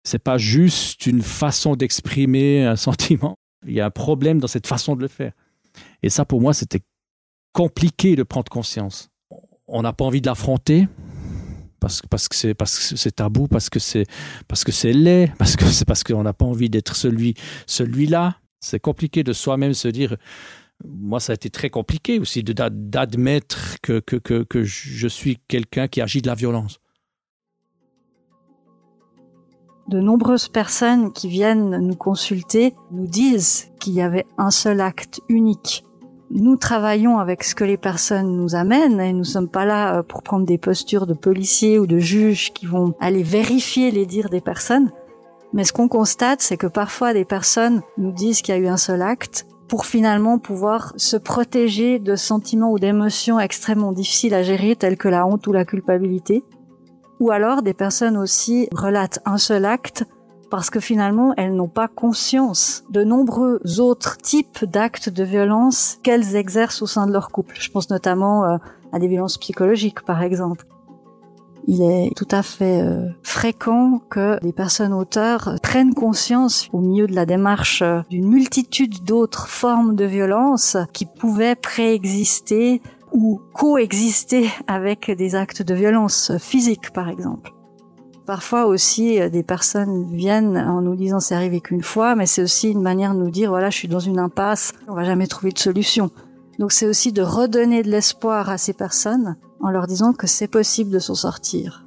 C'est 0.04 0.22
pas 0.22 0.38
juste 0.38 1.06
une 1.06 1.22
façon 1.22 1.74
d'exprimer 1.76 2.64
un 2.64 2.76
sentiment. 2.88 3.36
Il 3.66 3.72
y 3.74 3.80
a 3.80 3.86
un 3.86 3.90
problème 3.90 4.38
dans 4.40 4.48
cette 4.48 4.66
façon 4.66 4.96
de 4.96 5.02
le 5.02 5.08
faire. 5.08 5.32
Et 6.02 6.10
ça, 6.10 6.24
pour 6.24 6.40
moi, 6.40 6.54
c'était 6.54 6.82
compliqué 7.52 8.16
de 8.16 8.22
prendre 8.22 8.50
conscience. 8.50 9.10
On 9.66 9.82
n'a 9.82 9.92
pas 9.92 10.04
envie 10.04 10.20
de 10.20 10.26
l'affronter 10.26 10.88
parce 11.80 12.28
que 12.28 12.36
c'est 12.36 13.16
tabou, 13.16 13.48
parce 13.48 13.68
que 13.68 13.78
c'est 13.78 14.06
parce 14.46 14.62
que 14.64 14.72
c'est 14.72 14.92
laid, 14.92 15.32
parce 15.38 15.56
que 15.56 15.64
c'est 15.64 15.84
parce 15.84 16.04
qu'on 16.04 16.22
n'a 16.22 16.32
pas 16.32 16.44
envie 16.44 16.70
d'être 16.70 16.96
celui 16.96 17.34
celui-là. 17.66 18.36
C'est 18.60 18.80
compliqué 18.80 19.24
de 19.24 19.32
soi-même 19.32 19.74
se 19.74 19.88
dire. 19.88 20.16
Moi, 20.84 21.20
ça 21.20 21.32
a 21.32 21.34
été 21.34 21.48
très 21.48 21.70
compliqué 21.70 22.18
aussi 22.18 22.42
d'admettre 22.42 23.76
que, 23.82 24.00
que, 24.00 24.16
que 24.16 24.64
je 24.64 25.06
suis 25.06 25.38
quelqu'un 25.46 25.86
qui 25.86 26.00
agit 26.00 26.22
de 26.22 26.26
la 26.26 26.34
violence 26.34 26.81
de 29.88 30.00
nombreuses 30.00 30.48
personnes 30.48 31.12
qui 31.12 31.28
viennent 31.28 31.76
nous 31.78 31.96
consulter 31.96 32.74
nous 32.90 33.06
disent 33.06 33.70
qu'il 33.80 33.94
y 33.94 34.02
avait 34.02 34.26
un 34.38 34.50
seul 34.50 34.80
acte 34.80 35.20
unique. 35.28 35.84
Nous 36.30 36.56
travaillons 36.56 37.18
avec 37.18 37.44
ce 37.44 37.54
que 37.54 37.64
les 37.64 37.76
personnes 37.76 38.36
nous 38.36 38.54
amènent 38.54 39.00
et 39.00 39.12
nous 39.12 39.24
sommes 39.24 39.50
pas 39.50 39.66
là 39.66 39.98
euh, 39.98 40.02
pour 40.02 40.22
prendre 40.22 40.46
des 40.46 40.56
postures 40.56 41.06
de 41.06 41.12
policiers 41.12 41.78
ou 41.78 41.86
de 41.86 41.98
juges 41.98 42.52
qui 42.54 42.64
vont 42.64 42.94
aller 43.00 43.22
vérifier 43.22 43.90
les 43.90 44.06
dires 44.06 44.30
des 44.30 44.40
personnes. 44.40 44.90
Mais 45.52 45.64
ce 45.64 45.74
qu'on 45.74 45.88
constate, 45.88 46.40
c'est 46.40 46.56
que 46.56 46.66
parfois 46.66 47.12
des 47.12 47.26
personnes 47.26 47.82
nous 47.98 48.12
disent 48.12 48.40
qu'il 48.40 48.54
y 48.54 48.58
a 48.58 48.60
eu 48.60 48.66
un 48.66 48.78
seul 48.78 49.02
acte 49.02 49.46
pour 49.68 49.84
finalement 49.84 50.38
pouvoir 50.38 50.94
se 50.96 51.18
protéger 51.18 51.98
de 51.98 52.16
sentiments 52.16 52.72
ou 52.72 52.78
d'émotions 52.78 53.38
extrêmement 53.38 53.92
difficiles 53.92 54.34
à 54.34 54.42
gérer 54.42 54.76
tels 54.76 54.96
que 54.96 55.08
la 55.08 55.26
honte 55.26 55.46
ou 55.46 55.52
la 55.52 55.66
culpabilité 55.66 56.44
ou 57.22 57.30
alors 57.30 57.62
des 57.62 57.72
personnes 57.72 58.16
aussi 58.16 58.68
relatent 58.74 59.20
un 59.24 59.38
seul 59.38 59.64
acte 59.64 60.04
parce 60.50 60.70
que 60.70 60.80
finalement 60.80 61.34
elles 61.36 61.54
n'ont 61.54 61.68
pas 61.68 61.86
conscience 61.86 62.82
de 62.90 63.04
nombreux 63.04 63.60
autres 63.78 64.16
types 64.16 64.64
d'actes 64.64 65.08
de 65.08 65.22
violence 65.22 66.00
qu'elles 66.02 66.34
exercent 66.34 66.82
au 66.82 66.86
sein 66.86 67.06
de 67.06 67.12
leur 67.12 67.30
couple. 67.30 67.54
Je 67.60 67.70
pense 67.70 67.90
notamment 67.90 68.44
euh, 68.44 68.56
à 68.92 68.98
des 68.98 69.06
violences 69.06 69.38
psychologiques 69.38 70.02
par 70.02 70.20
exemple. 70.20 70.66
Il 71.68 71.80
est 71.82 72.10
tout 72.16 72.26
à 72.32 72.42
fait 72.42 72.80
euh, 72.82 73.06
fréquent 73.22 74.00
que 74.10 74.40
des 74.42 74.52
personnes 74.52 74.92
auteurs 74.92 75.54
prennent 75.62 75.94
conscience 75.94 76.68
au 76.72 76.80
milieu 76.80 77.06
de 77.06 77.14
la 77.14 77.24
démarche 77.24 77.82
euh, 77.82 78.00
d'une 78.10 78.26
multitude 78.26 79.04
d'autres 79.04 79.46
formes 79.46 79.94
de 79.94 80.06
violence 80.06 80.76
qui 80.92 81.06
pouvaient 81.06 81.54
préexister 81.54 82.82
ou 83.12 83.40
coexister 83.52 84.50
avec 84.66 85.10
des 85.10 85.34
actes 85.34 85.62
de 85.62 85.74
violence 85.74 86.32
physique, 86.38 86.92
par 86.92 87.08
exemple. 87.08 87.52
Parfois 88.26 88.66
aussi, 88.66 89.20
euh, 89.20 89.28
des 89.28 89.42
personnes 89.42 90.06
viennent 90.14 90.56
en 90.56 90.80
nous 90.80 90.94
disant 90.94 91.18
c'est 91.18 91.34
arrivé 91.34 91.60
qu'une 91.60 91.82
fois, 91.82 92.14
mais 92.14 92.26
c'est 92.26 92.42
aussi 92.42 92.70
une 92.70 92.82
manière 92.82 93.14
de 93.14 93.18
nous 93.18 93.30
dire 93.30 93.50
voilà, 93.50 93.70
je 93.70 93.76
suis 93.76 93.88
dans 93.88 93.98
une 93.98 94.18
impasse, 94.18 94.72
on 94.88 94.94
va 94.94 95.04
jamais 95.04 95.26
trouver 95.26 95.52
de 95.52 95.58
solution. 95.58 96.10
Donc 96.58 96.72
c'est 96.72 96.86
aussi 96.86 97.12
de 97.12 97.22
redonner 97.22 97.82
de 97.82 97.90
l'espoir 97.90 98.48
à 98.48 98.58
ces 98.58 98.72
personnes 98.72 99.36
en 99.60 99.70
leur 99.70 99.86
disant 99.86 100.12
que 100.12 100.26
c'est 100.26 100.48
possible 100.48 100.90
de 100.90 100.98
s'en 100.98 101.14
sortir. 101.14 101.86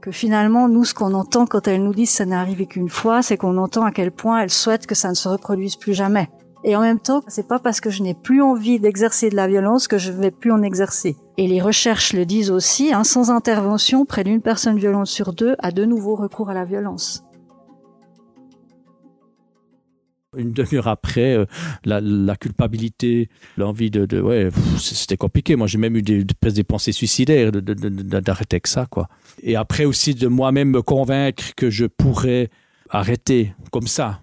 Que 0.00 0.10
finalement, 0.10 0.68
nous, 0.68 0.84
ce 0.84 0.94
qu'on 0.94 1.14
entend 1.14 1.46
quand 1.46 1.68
elles 1.68 1.82
nous 1.82 1.94
disent 1.94 2.10
ça 2.10 2.24
n'est 2.24 2.36
arrivé 2.36 2.66
qu'une 2.66 2.88
fois, 2.88 3.22
c'est 3.22 3.36
qu'on 3.36 3.56
entend 3.56 3.84
à 3.84 3.92
quel 3.92 4.10
point 4.10 4.40
elles 4.40 4.50
souhaitent 4.50 4.86
que 4.86 4.94
ça 4.94 5.10
ne 5.10 5.14
se 5.14 5.28
reproduise 5.28 5.76
plus 5.76 5.94
jamais. 5.94 6.28
Et 6.64 6.74
en 6.74 6.80
même 6.80 6.98
temps, 6.98 7.22
c'est 7.28 7.46
pas 7.46 7.58
parce 7.58 7.80
que 7.80 7.90
je 7.90 8.02
n'ai 8.02 8.14
plus 8.14 8.42
envie 8.42 8.80
d'exercer 8.80 9.30
de 9.30 9.36
la 9.36 9.46
violence 9.46 9.86
que 9.86 9.98
je 9.98 10.10
vais 10.10 10.30
plus 10.30 10.50
en 10.50 10.62
exercer. 10.62 11.16
Et 11.36 11.46
les 11.46 11.60
recherches 11.60 12.12
le 12.12 12.26
disent 12.26 12.50
aussi, 12.50 12.92
hein, 12.92 13.04
sans 13.04 13.30
intervention, 13.30 14.04
près 14.04 14.24
d'une 14.24 14.42
personne 14.42 14.76
violente 14.76 15.06
sur 15.06 15.32
deux 15.32 15.54
a 15.60 15.70
de 15.70 15.84
nouveau 15.84 16.16
recours 16.16 16.50
à 16.50 16.54
la 16.54 16.64
violence. 16.64 17.22
Une 20.36 20.52
demi-heure 20.52 20.88
après, 20.88 21.36
euh, 21.36 21.46
la, 21.84 22.36
culpabilité, 22.36 23.30
l'envie 23.56 23.90
de, 23.90 24.20
ouais, 24.20 24.50
c'était 24.78 25.16
compliqué. 25.16 25.56
Moi, 25.56 25.66
j'ai 25.68 25.78
même 25.78 25.96
eu 25.96 26.02
des, 26.02 26.24
des 26.24 26.64
pensées 26.64 26.92
suicidaires 26.92 27.50
d'arrêter 27.52 28.56
avec 28.56 28.66
ça, 28.66 28.86
quoi. 28.90 29.08
Et 29.42 29.56
après 29.56 29.84
aussi 29.84 30.14
de 30.14 30.26
moi-même 30.26 30.70
me 30.70 30.82
convaincre 30.82 31.54
que 31.56 31.70
je 31.70 31.86
pourrais 31.86 32.50
arrêter 32.90 33.54
comme 33.70 33.86
ça, 33.86 34.20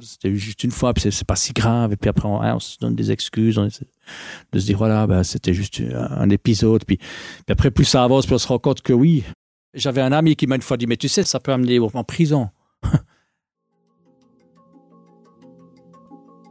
c'était 0.00 0.34
juste 0.34 0.64
une 0.64 0.70
fois, 0.70 0.94
puis 0.94 1.10
c'est 1.12 1.26
pas 1.26 1.36
si 1.36 1.52
grave. 1.52 1.92
Et 1.92 1.96
puis 1.96 2.08
après, 2.08 2.26
on, 2.26 2.58
se 2.60 2.78
donne 2.78 2.94
des 2.94 3.10
excuses, 3.12 3.58
on 3.58 3.66
essaie 3.66 3.86
de 4.52 4.58
se 4.58 4.64
dire, 4.66 4.78
voilà, 4.78 5.06
ben, 5.06 5.22
c'était 5.22 5.52
juste 5.52 5.82
un, 5.94 6.30
épisode. 6.30 6.84
Puis, 6.84 6.96
puis, 6.96 7.06
après, 7.50 7.70
plus 7.70 7.84
ça 7.84 8.02
avance, 8.04 8.26
plus 8.26 8.34
on 8.34 8.38
se 8.38 8.48
rend 8.48 8.58
compte 8.58 8.80
que 8.82 8.92
oui. 8.92 9.24
J'avais 9.74 10.00
un 10.00 10.12
ami 10.12 10.36
qui 10.36 10.46
m'a 10.46 10.56
une 10.56 10.62
fois 10.62 10.76
dit, 10.76 10.86
mais 10.86 10.96
tu 10.96 11.08
sais, 11.08 11.22
ça 11.24 11.40
peut 11.40 11.52
amener 11.52 11.78
en 11.80 12.04
prison. 12.04 12.48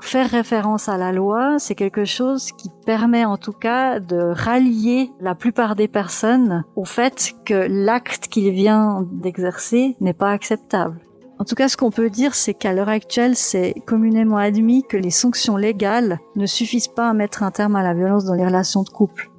Faire 0.02 0.30
référence 0.30 0.90
à 0.90 0.98
la 0.98 1.14
loi, 1.14 1.58
c'est 1.60 1.76
quelque 1.76 2.04
chose 2.04 2.52
qui 2.52 2.70
permet 2.86 3.24
en 3.24 3.38
tout 3.38 3.54
cas 3.54 4.02
de 4.02 4.18
rallier 4.18 5.10
la 5.22 5.34
plupart 5.34 5.78
des 5.78 5.88
personnes 5.88 6.66
au 6.76 6.84
fait 6.84 7.34
que 7.46 7.54
l'acte 7.54 8.28
qu'il 8.28 8.52
vient 8.52 9.08
d'exercer 9.14 9.96
n'est 10.02 10.14
pas 10.14 10.32
acceptable. 10.32 11.00
En 11.44 11.46
tout 11.46 11.56
cas, 11.56 11.68
ce 11.68 11.76
qu'on 11.76 11.92
peut 11.92 12.10
dire, 12.10 12.36
c'est 12.36 12.54
qu'à 12.54 12.72
l'heure 12.72 12.88
actuelle, 12.88 13.36
c'est 13.36 13.76
communément 13.86 14.38
admis 14.38 14.86
que 14.86 14.96
les 14.96 15.10
sanctions 15.12 15.58
légales 15.58 16.20
ne 16.38 16.46
suffisent 16.46 16.88
pas 16.88 17.10
à 17.10 17.14
mettre 17.14 17.44
un 17.44 17.52
terme 17.52 17.76
à 17.76 17.84
la 17.84 17.94
violence 17.94 18.24
dans 18.24 18.34
les 18.34 18.46
relations 18.46 18.84
de 18.84 18.90
couple. 18.90 19.30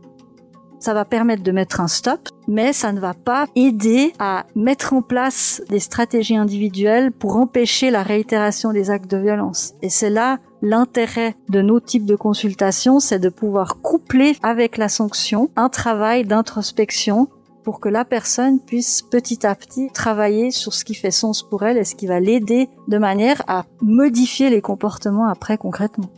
Ça 0.80 0.92
va 0.92 1.06
permettre 1.06 1.42
de 1.42 1.50
mettre 1.50 1.80
un 1.80 1.88
stop, 1.88 2.28
mais 2.46 2.74
ça 2.74 2.92
ne 2.92 3.00
va 3.00 3.14
pas 3.14 3.46
aider 3.56 4.12
à 4.18 4.44
mettre 4.54 4.92
en 4.92 5.00
place 5.00 5.62
des 5.70 5.78
stratégies 5.78 6.36
individuelles 6.36 7.10
pour 7.10 7.36
empêcher 7.36 7.90
la 7.90 8.02
réitération 8.02 8.74
des 8.74 8.90
actes 8.90 9.10
de 9.10 9.16
violence. 9.16 9.72
Et 9.80 9.88
c'est 9.88 10.10
là 10.10 10.40
l'intérêt 10.60 11.36
de 11.48 11.62
nos 11.62 11.80
types 11.80 12.04
de 12.04 12.16
consultations, 12.16 13.00
c'est 13.00 13.18
de 13.18 13.30
pouvoir 13.30 13.80
coupler 13.80 14.36
avec 14.42 14.76
la 14.76 14.90
sanction 14.90 15.48
un 15.56 15.70
travail 15.70 16.26
d'introspection 16.26 17.28
pour 17.64 17.80
que 17.80 17.88
la 17.88 18.04
personne 18.04 18.60
puisse 18.60 19.02
petit 19.02 19.44
à 19.46 19.54
petit 19.54 19.88
travailler 19.92 20.50
sur 20.50 20.74
ce 20.74 20.84
qui 20.84 20.94
fait 20.94 21.10
sens 21.10 21.42
pour 21.42 21.64
elle 21.64 21.78
et 21.78 21.84
ce 21.84 21.94
qui 21.94 22.06
va 22.06 22.20
l'aider 22.20 22.68
de 22.86 22.98
manière 22.98 23.42
à 23.48 23.64
modifier 23.80 24.50
les 24.50 24.60
comportements 24.60 25.26
après 25.26 25.58
concrètement. 25.58 26.10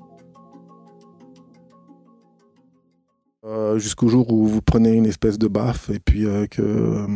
Euh, 3.44 3.78
jusqu'au 3.78 4.08
jour 4.08 4.32
où 4.32 4.44
vous 4.46 4.60
prenez 4.60 4.94
une 4.94 5.06
espèce 5.06 5.38
de 5.38 5.46
baffe 5.46 5.88
et 5.90 6.00
puis 6.00 6.26
euh, 6.26 6.46
que 6.48 6.62
euh, 6.62 7.06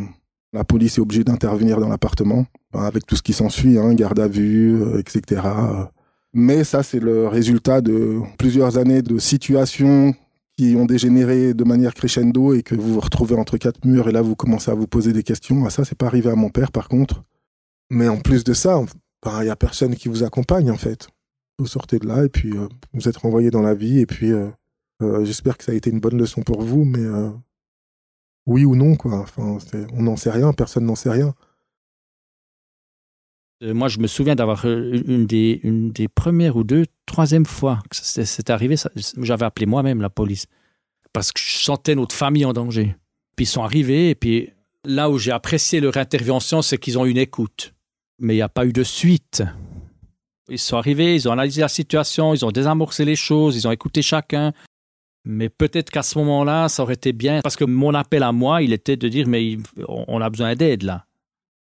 la 0.52 0.62
police 0.62 0.98
est 0.98 1.00
obligée 1.00 1.24
d'intervenir 1.24 1.80
dans 1.80 1.88
l'appartement 1.88 2.46
avec 2.72 3.04
tout 3.04 3.16
ce 3.16 3.22
qui 3.22 3.32
s'ensuit, 3.32 3.78
hein, 3.78 3.94
garde 3.94 4.20
à 4.20 4.28
vue, 4.28 4.80
etc. 4.98 5.42
Mais 6.32 6.62
ça, 6.62 6.84
c'est 6.84 7.00
le 7.00 7.26
résultat 7.26 7.80
de 7.80 8.20
plusieurs 8.38 8.78
années 8.78 9.02
de 9.02 9.18
situations 9.18 10.14
qui 10.60 10.76
ont 10.76 10.84
dégénéré 10.84 11.54
de 11.54 11.64
manière 11.64 11.94
crescendo 11.94 12.52
et 12.52 12.62
que 12.62 12.74
vous 12.74 12.92
vous 12.92 13.00
retrouvez 13.00 13.34
entre 13.34 13.56
quatre 13.56 13.82
murs 13.86 14.10
et 14.10 14.12
là 14.12 14.20
vous 14.20 14.36
commencez 14.36 14.70
à 14.70 14.74
vous 14.74 14.86
poser 14.86 15.14
des 15.14 15.22
questions. 15.22 15.64
Ah, 15.64 15.70
ça, 15.70 15.86
c'est 15.86 15.96
pas 15.96 16.04
arrivé 16.04 16.28
à 16.28 16.34
mon 16.34 16.50
père 16.50 16.70
par 16.70 16.86
contre. 16.86 17.24
Mais 17.88 18.08
en 18.08 18.18
plus 18.18 18.44
de 18.44 18.52
ça, 18.52 18.78
il 19.24 19.44
n'y 19.44 19.48
a 19.48 19.56
personne 19.56 19.94
qui 19.94 20.10
vous 20.10 20.22
accompagne 20.22 20.70
en 20.70 20.76
fait. 20.76 21.08
Vous 21.58 21.66
sortez 21.66 21.98
de 21.98 22.06
là 22.06 22.26
et 22.26 22.28
puis 22.28 22.54
euh, 22.58 22.68
vous 22.92 23.08
êtes 23.08 23.16
renvoyé 23.16 23.50
dans 23.50 23.62
la 23.62 23.72
vie 23.72 24.00
et 24.00 24.06
puis 24.06 24.32
euh, 24.32 24.50
euh, 25.02 25.24
j'espère 25.24 25.56
que 25.56 25.64
ça 25.64 25.72
a 25.72 25.74
été 25.74 25.88
une 25.88 25.98
bonne 25.98 26.18
leçon 26.18 26.42
pour 26.42 26.60
vous, 26.60 26.84
mais 26.84 27.06
oui 28.44 28.66
ou 28.66 28.76
non 28.76 28.96
quoi. 28.96 29.20
Enfin, 29.20 29.56
on 29.94 30.02
n'en 30.02 30.16
sait 30.16 30.30
rien, 30.30 30.52
personne 30.52 30.84
n'en 30.84 30.94
sait 30.94 31.10
rien. 31.10 31.34
Moi, 33.62 33.88
je 33.88 33.98
me 33.98 34.06
souviens 34.06 34.34
d'avoir 34.34 34.64
une 34.64 35.26
des, 35.26 35.60
une 35.62 35.90
des 35.90 36.08
premières 36.08 36.56
ou 36.56 36.64
deux, 36.64 36.86
troisième 37.04 37.44
fois 37.44 37.80
que 37.90 37.96
c'est 37.96 38.50
arrivé. 38.50 38.76
J'avais 39.18 39.44
appelé 39.44 39.66
moi-même 39.66 40.00
la 40.00 40.08
police 40.08 40.46
parce 41.12 41.32
que 41.32 41.40
je 41.40 41.58
sentais 41.58 41.94
notre 41.94 42.14
famille 42.14 42.44
en 42.44 42.52
danger. 42.52 42.96
Puis 43.36 43.44
ils 43.44 43.48
sont 43.48 43.62
arrivés 43.62 44.10
et 44.10 44.14
puis 44.14 44.50
là 44.84 45.10
où 45.10 45.18
j'ai 45.18 45.32
apprécié 45.32 45.80
leur 45.80 45.96
intervention, 45.96 46.62
c'est 46.62 46.78
qu'ils 46.78 46.98
ont 46.98 47.04
une 47.04 47.18
écoute. 47.18 47.74
Mais 48.18 48.34
il 48.34 48.38
n'y 48.38 48.42
a 48.42 48.48
pas 48.48 48.66
eu 48.66 48.72
de 48.72 48.82
suite. 48.82 49.42
Ils 50.48 50.58
sont 50.58 50.76
arrivés, 50.76 51.14
ils 51.14 51.28
ont 51.28 51.32
analysé 51.32 51.60
la 51.60 51.68
situation, 51.68 52.34
ils 52.34 52.44
ont 52.44 52.50
désamorcé 52.50 53.04
les 53.04 53.16
choses, 53.16 53.56
ils 53.56 53.68
ont 53.68 53.72
écouté 53.72 54.02
chacun. 54.02 54.52
Mais 55.24 55.48
peut-être 55.48 55.90
qu'à 55.90 56.02
ce 56.02 56.18
moment-là, 56.18 56.68
ça 56.68 56.82
aurait 56.82 56.94
été 56.94 57.12
bien, 57.12 57.40
parce 57.42 57.56
que 57.56 57.64
mon 57.64 57.94
appel 57.94 58.22
à 58.22 58.32
moi, 58.32 58.62
il 58.62 58.72
était 58.72 58.96
de 58.96 59.06
dire, 59.08 59.28
mais 59.28 59.58
on 59.86 60.20
a 60.20 60.30
besoin 60.30 60.54
d'aide 60.56 60.82
là. 60.82 61.04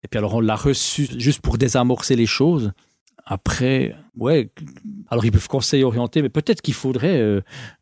Et 0.04 0.08
puis 0.08 0.18
alors 0.18 0.36
on 0.36 0.40
l'a 0.40 0.56
reçu 0.56 1.08
juste 1.18 1.42
pour 1.42 1.58
désamorcer 1.58 2.16
les 2.16 2.26
choses. 2.26 2.72
Après, 3.30 3.94
ouais, 4.16 4.50
alors 5.10 5.26
ils 5.26 5.32
peuvent 5.34 5.50
conseiller 5.50 5.84
orienter, 5.84 6.22
mais 6.22 6.30
peut-être 6.30 6.62
qu'il 6.62 6.74
faudrait, 6.74 7.20
euh, 7.20 7.42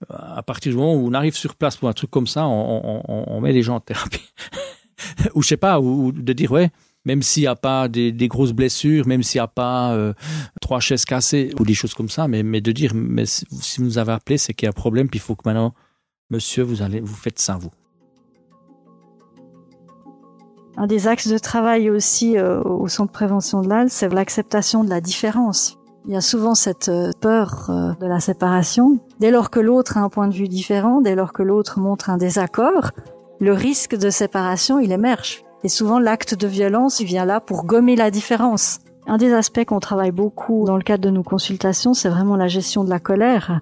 à 0.09 0.41
partir 0.41 0.71
du 0.71 0.77
moment 0.77 0.95
où 0.95 1.07
on 1.07 1.13
arrive 1.13 1.35
sur 1.35 1.55
place 1.55 1.77
pour 1.77 1.87
un 1.87 1.93
truc 1.93 2.09
comme 2.09 2.25
ça, 2.25 2.47
on, 2.47 3.41
met 3.41 3.53
les 3.53 3.61
gens 3.61 3.75
en 3.75 3.79
thérapie. 3.79 4.33
ou 5.35 5.43
je 5.43 5.47
sais 5.49 5.57
pas, 5.57 5.79
ou, 5.79 6.11
de 6.11 6.33
dire, 6.33 6.51
ouais, 6.51 6.71
même 7.05 7.21
s'il 7.21 7.43
n'y 7.43 7.47
a 7.47 7.55
pas 7.55 7.87
des, 7.87 8.27
grosses 8.27 8.53
blessures, 8.53 9.05
même 9.05 9.21
s'il 9.21 9.37
n'y 9.37 9.43
a 9.43 9.47
pas 9.47 9.93
euh, 9.93 10.13
trois 10.61 10.79
chaises 10.79 11.05
cassées 11.05 11.53
ou 11.59 11.63
des 11.63 11.75
choses 11.75 11.93
comme 11.93 12.09
ça, 12.09 12.27
mais, 12.27 12.41
de 12.43 12.71
dire, 12.71 12.93
mais 12.95 13.27
si 13.27 13.45
vous 13.77 13.83
nous 13.83 13.97
avez 13.99 14.13
appelé, 14.13 14.39
c'est 14.39 14.55
qu'il 14.55 14.65
y 14.65 14.67
a 14.67 14.71
un 14.71 14.73
problème, 14.73 15.09
puis 15.09 15.19
il 15.19 15.21
faut 15.21 15.35
que 15.35 15.47
maintenant, 15.47 15.75
monsieur, 16.31 16.63
vous 16.63 16.81
allez, 16.81 17.01
vous 17.01 17.15
faites 17.15 17.37
ça, 17.37 17.55
vous. 17.55 17.71
Un 20.77 20.87
des 20.87 21.07
axes 21.07 21.27
de 21.27 21.37
travail 21.37 21.89
aussi 21.89 22.37
euh, 22.37 22.61
au 22.63 22.87
centre 22.87 23.11
de 23.11 23.13
prévention 23.13 23.61
de 23.61 23.69
l'AL, 23.69 23.89
c'est 23.89 24.13
l'acceptation 24.13 24.83
de 24.83 24.89
la 24.89 24.99
différence. 24.99 25.77
Il 26.05 26.13
y 26.13 26.17
a 26.17 26.21
souvent 26.21 26.53
cette 26.53 26.89
euh, 26.89 27.11
peur 27.21 27.67
euh, 27.69 27.93
de 28.01 28.05
la 28.05 28.19
séparation. 28.19 28.99
Dès 29.19 29.31
lors 29.31 29.49
que 29.49 29.61
l'autre 29.61 29.97
a 29.97 30.01
un 30.01 30.09
point 30.09 30.27
de 30.27 30.33
vue 30.33 30.49
différent, 30.49 31.01
dès 31.01 31.15
lors 31.15 31.31
que 31.31 31.43
l'autre 31.43 31.79
montre 31.79 32.09
un 32.09 32.17
désaccord, 32.17 32.91
le 33.39 33.53
risque 33.53 33.95
de 33.95 34.09
séparation, 34.09 34.79
il 34.79 34.91
émerge. 34.91 35.43
Et 35.63 35.69
souvent, 35.69 35.97
l'acte 35.97 36.35
de 36.35 36.47
violence 36.47 37.01
vient 37.01 37.25
là 37.25 37.39
pour 37.39 37.65
gommer 37.65 37.95
la 37.95 38.11
différence. 38.11 38.79
Un 39.07 39.17
des 39.17 39.33
aspects 39.33 39.65
qu'on 39.65 39.79
travaille 39.79 40.11
beaucoup 40.11 40.65
dans 40.65 40.77
le 40.77 40.83
cadre 40.83 41.03
de 41.03 41.09
nos 41.09 41.23
consultations, 41.23 41.93
c'est 41.93 42.09
vraiment 42.09 42.35
la 42.35 42.47
gestion 42.47 42.83
de 42.83 42.89
la 42.89 42.99
colère. 42.99 43.61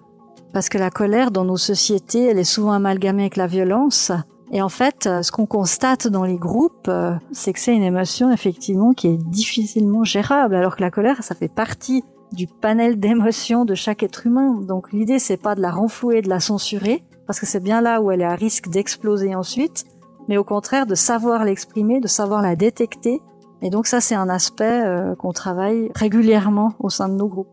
Parce 0.52 0.68
que 0.68 0.78
la 0.78 0.90
colère 0.90 1.32
dans 1.32 1.46
nos 1.46 1.58
sociétés, 1.58 2.26
elle 2.26 2.40
est 2.40 2.44
souvent 2.44 2.72
amalgamée 2.72 3.24
avec 3.24 3.38
la 3.38 3.48
violence. 3.48 4.12
Et 4.56 4.62
en 4.62 4.70
fait, 4.70 5.10
ce 5.24 5.32
qu'on 5.32 5.48
constate 5.48 6.08
dans 6.08 6.24
les 6.24 6.38
groupes, 6.38 6.88
euh, 6.88 7.16
c'est 7.32 7.54
que 7.54 7.60
c'est 7.60 7.76
une 7.76 7.82
émotion 7.82 8.32
effectivement 8.32 8.94
qui 8.94 9.08
est 9.08 9.18
difficilement 9.18 10.04
gérable, 10.04 10.54
alors 10.54 10.76
que 10.76 10.82
la 10.82 10.92
colère, 10.92 11.24
ça 11.24 11.34
fait 11.34 11.48
partie 11.48 12.04
du 12.32 12.46
panel 12.46 13.00
d'émotions 13.00 13.66
de 13.66 13.74
chaque 13.74 14.04
être 14.04 14.28
humain. 14.28 14.62
Donc 14.62 14.94
l'idée, 14.94 15.18
c'est 15.18 15.42
pas 15.42 15.56
de 15.56 15.62
la 15.62 15.72
renflouer, 15.72 16.22
de 16.22 16.30
la 16.30 16.40
censurer, 16.40 17.04
parce 17.26 17.40
que 17.40 17.48
c'est 17.48 17.62
bien 17.62 17.82
là 17.82 18.00
où 18.00 18.12
elle 18.12 18.22
est 18.22 18.26
à 18.26 18.36
risque 18.36 18.70
d'exploser 18.70 19.34
ensuite, 19.34 19.86
mais 20.28 20.38
au 20.38 20.44
contraire 20.44 20.86
de 20.86 20.94
savoir 20.94 21.46
l'exprimer, 21.46 22.00
de 22.00 22.08
savoir 22.08 22.44
la 22.44 22.56
détecter. 22.56 23.22
Et 23.64 23.72
donc 23.72 23.88
ça, 23.88 24.02
c'est 24.02 24.16
un 24.16 24.30
aspect 24.30 24.84
euh, 24.86 25.16
qu'on 25.16 25.34
travaille 25.34 25.90
régulièrement 25.96 26.74
au 26.78 26.92
sein 26.92 27.10
de 27.10 27.16
nos 27.16 27.28
groupes. 27.28 27.48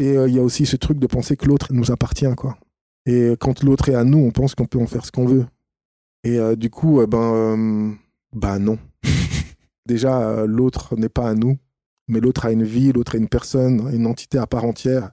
Et 0.00 0.16
euh, 0.16 0.26
il 0.26 0.34
y 0.34 0.40
a 0.40 0.42
aussi 0.42 0.66
ce 0.66 0.74
truc 0.74 0.98
de 0.98 1.06
penser 1.06 1.36
que 1.36 1.46
l'autre 1.46 1.68
nous 1.70 1.92
appartient, 1.92 2.34
quoi. 2.36 2.56
Et 3.06 3.34
quand 3.40 3.62
l'autre 3.62 3.88
est 3.88 3.94
à 3.94 4.04
nous, 4.04 4.18
on 4.18 4.30
pense 4.30 4.54
qu'on 4.54 4.66
peut 4.66 4.78
en 4.78 4.86
faire 4.86 5.04
ce 5.04 5.12
qu'on 5.12 5.26
veut. 5.26 5.46
Et 6.24 6.38
euh, 6.38 6.54
du 6.54 6.70
coup, 6.70 7.04
ben, 7.06 7.96
bah 8.32 8.58
non. 8.58 8.78
Déjà, 9.86 10.46
l'autre 10.46 10.96
n'est 10.96 11.08
pas 11.08 11.28
à 11.28 11.34
nous, 11.34 11.58
mais 12.08 12.20
l'autre 12.20 12.46
a 12.46 12.52
une 12.52 12.64
vie, 12.64 12.92
l'autre 12.92 13.16
est 13.16 13.18
une 13.18 13.28
personne, 13.28 13.90
une 13.92 14.06
entité 14.06 14.38
à 14.38 14.46
part 14.46 14.64
entière 14.64 15.10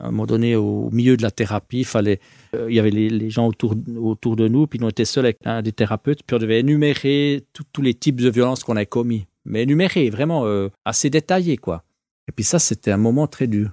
à 0.00 0.06
un 0.06 0.10
moment 0.10 0.26
donné, 0.26 0.56
au 0.56 0.90
milieu 0.90 1.16
de 1.16 1.22
la 1.22 1.30
thérapie, 1.30 1.80
il 1.80 1.84
fallait, 1.84 2.20
euh, 2.54 2.66
il 2.70 2.74
y 2.74 2.80
avait 2.80 2.90
les, 2.90 3.30
gens 3.30 3.46
autour, 3.46 3.74
autour 3.96 4.34
de 4.34 4.48
nous, 4.48 4.66
puis 4.66 4.78
nous 4.78 4.86
on 4.86 4.90
était 4.90 5.04
seuls 5.04 5.26
avec 5.26 5.38
un 5.44 5.62
des 5.62 5.72
thérapeutes, 5.72 6.22
puis 6.26 6.34
on 6.34 6.38
devait 6.38 6.60
énumérer 6.60 7.44
tous 7.52 7.82
les 7.82 7.94
types 7.94 8.20
de 8.20 8.30
violences 8.30 8.64
qu'on 8.64 8.76
avait 8.76 8.86
commis. 8.86 9.26
Mais 9.44 9.62
énumérer, 9.62 10.10
vraiment 10.10 10.46
euh, 10.46 10.68
assez 10.84 11.10
détaillé, 11.10 11.56
quoi. 11.56 11.84
Et 12.28 12.32
puis 12.32 12.44
ça, 12.44 12.58
c'était 12.58 12.90
un 12.90 12.96
moment 12.96 13.26
très 13.26 13.46
dur. 13.46 13.72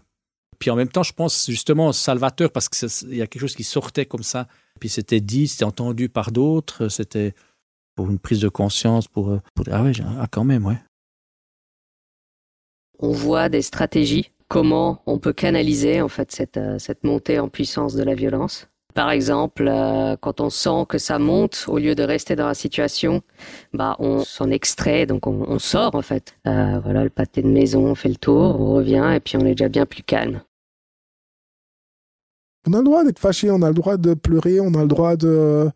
Puis 0.59 0.69
en 0.69 0.75
même 0.75 0.89
temps, 0.89 1.03
je 1.03 1.13
pense 1.13 1.47
justement 1.49 1.91
salvateur, 1.91 2.51
parce 2.51 2.69
qu'il 2.69 3.15
y 3.15 3.21
a 3.21 3.27
quelque 3.27 3.41
chose 3.41 3.55
qui 3.55 3.63
sortait 3.63 4.05
comme 4.05 4.23
ça. 4.23 4.47
Puis 4.79 4.89
c'était 4.89 5.21
dit, 5.21 5.47
c'était 5.47 5.65
entendu 5.65 6.09
par 6.09 6.31
d'autres, 6.31 6.87
c'était 6.87 7.33
pour 7.95 8.09
une 8.09 8.19
prise 8.19 8.41
de 8.41 8.49
conscience, 8.49 9.07
pour, 9.07 9.39
pour 9.53 9.65
ah 9.71 9.83
ouais, 9.83 9.91
ah 10.19 10.27
quand 10.29 10.43
même, 10.43 10.65
ouais. 10.65 10.77
On 12.99 13.11
voit 13.11 13.49
des 13.49 13.61
stratégies 13.61 14.31
comment 14.47 15.01
on 15.05 15.19
peut 15.19 15.33
canaliser 15.33 16.01
en 16.01 16.07
fait 16.07 16.31
cette, 16.31 16.57
euh, 16.57 16.79
cette 16.79 17.03
montée 17.03 17.39
en 17.39 17.49
puissance 17.49 17.95
de 17.95 18.03
la 18.03 18.15
violence. 18.15 18.67
Par 18.93 19.11
exemple, 19.11 19.67
euh, 19.67 20.15
quand 20.19 20.41
on 20.41 20.49
sent 20.49 20.85
que 20.89 20.97
ça 20.97 21.19
monte, 21.19 21.65
au 21.67 21.77
lieu 21.77 21.93
de 21.93 22.01
rester 22.01 22.35
dans 22.35 22.47
la 22.47 22.55
situation, 22.55 23.21
bah 23.73 23.95
on 23.99 24.23
s'en 24.23 24.49
extrait, 24.49 25.05
donc 25.05 25.27
on, 25.27 25.59
sort 25.59 25.93
en 25.93 26.01
fait. 26.01 26.35
Euh, 26.47 26.79
voilà, 26.79 27.03
le 27.03 27.11
pâté 27.11 27.43
de 27.43 27.47
maison, 27.47 27.85
on 27.85 27.95
fait 27.95 28.09
le 28.09 28.15
tour, 28.15 28.59
on 28.59 28.73
revient 28.73 29.11
et 29.13 29.19
puis 29.19 29.37
on 29.37 29.41
est 29.41 29.51
déjà 29.51 29.69
bien 29.69 29.85
plus 29.85 30.01
calme. 30.01 30.41
On 32.67 32.73
a 32.73 32.79
le 32.79 32.83
droit 32.83 33.03
d'être 33.05 33.19
fâché, 33.19 33.49
on 33.49 33.61
a 33.61 33.69
le 33.69 33.73
droit 33.73 33.95
de 33.95 34.13
pleurer, 34.13 34.59
on 34.59 34.73
a 34.73 34.81
le 34.81 34.87
droit 34.87 35.15
de. 35.15 35.69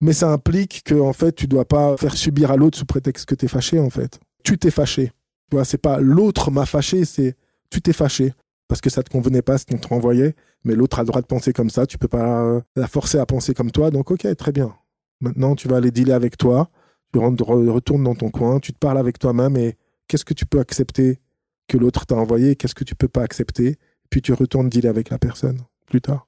Mais 0.00 0.12
ça 0.12 0.32
implique 0.32 0.82
que 0.84 0.94
en 0.94 1.12
fait, 1.12 1.32
tu 1.32 1.46
dois 1.46 1.64
pas 1.64 1.96
faire 1.96 2.16
subir 2.16 2.50
à 2.50 2.56
l'autre 2.56 2.76
sous 2.76 2.86
prétexte 2.86 3.26
que 3.26 3.34
tu 3.36 3.44
es 3.44 3.48
fâché 3.48 3.78
en 3.78 3.90
fait. 3.90 4.18
Tu 4.42 4.58
t'es 4.58 4.72
fâché. 4.72 5.12
Tu 5.50 5.56
vois, 5.56 5.64
c'est 5.64 5.78
pas 5.78 6.00
l'autre 6.00 6.50
m'a 6.50 6.66
fâché, 6.66 7.04
c'est 7.04 7.36
tu 7.70 7.80
t'es 7.80 7.92
fâché 7.92 8.34
parce 8.66 8.80
que 8.80 8.90
ça 8.90 9.02
te 9.02 9.10
convenait 9.10 9.42
pas 9.42 9.58
ce 9.58 9.66
qu'on 9.66 9.78
te 9.78 9.86
renvoyait, 9.86 10.34
mais 10.64 10.74
l'autre 10.74 10.98
a 10.98 11.02
le 11.02 11.06
droit 11.06 11.20
de 11.20 11.26
penser 11.26 11.52
comme 11.52 11.70
ça, 11.70 11.86
tu 11.86 11.98
peux 11.98 12.08
pas 12.08 12.60
la 12.76 12.86
forcer 12.86 13.18
à 13.18 13.26
penser 13.26 13.54
comme 13.54 13.70
toi, 13.70 13.90
donc 13.90 14.10
ok, 14.10 14.26
très 14.36 14.52
bien. 14.52 14.74
Maintenant, 15.20 15.54
tu 15.54 15.68
vas 15.68 15.76
aller 15.76 15.90
dealer 15.90 16.12
avec 16.12 16.36
toi, 16.36 16.70
tu 17.12 17.18
retournes 17.18 18.04
dans 18.04 18.14
ton 18.14 18.30
coin, 18.30 18.60
tu 18.60 18.72
te 18.72 18.78
parles 18.78 18.98
avec 18.98 19.18
toi-même 19.18 19.56
et 19.56 19.76
qu'est-ce 20.06 20.24
que 20.24 20.34
tu 20.34 20.46
peux 20.46 20.60
accepter 20.60 21.18
que 21.68 21.78
l'autre 21.78 22.06
t'a 22.06 22.14
envoyé, 22.14 22.54
qu'est-ce 22.56 22.74
que 22.74 22.84
tu 22.84 22.94
peux 22.94 23.08
pas 23.08 23.22
accepter, 23.22 23.76
puis 24.08 24.22
tu 24.22 24.32
retournes 24.32 24.68
dealer 24.68 24.88
avec 24.88 25.10
la 25.10 25.18
personne 25.18 25.58
plus 25.90 26.00
tard. 26.00 26.26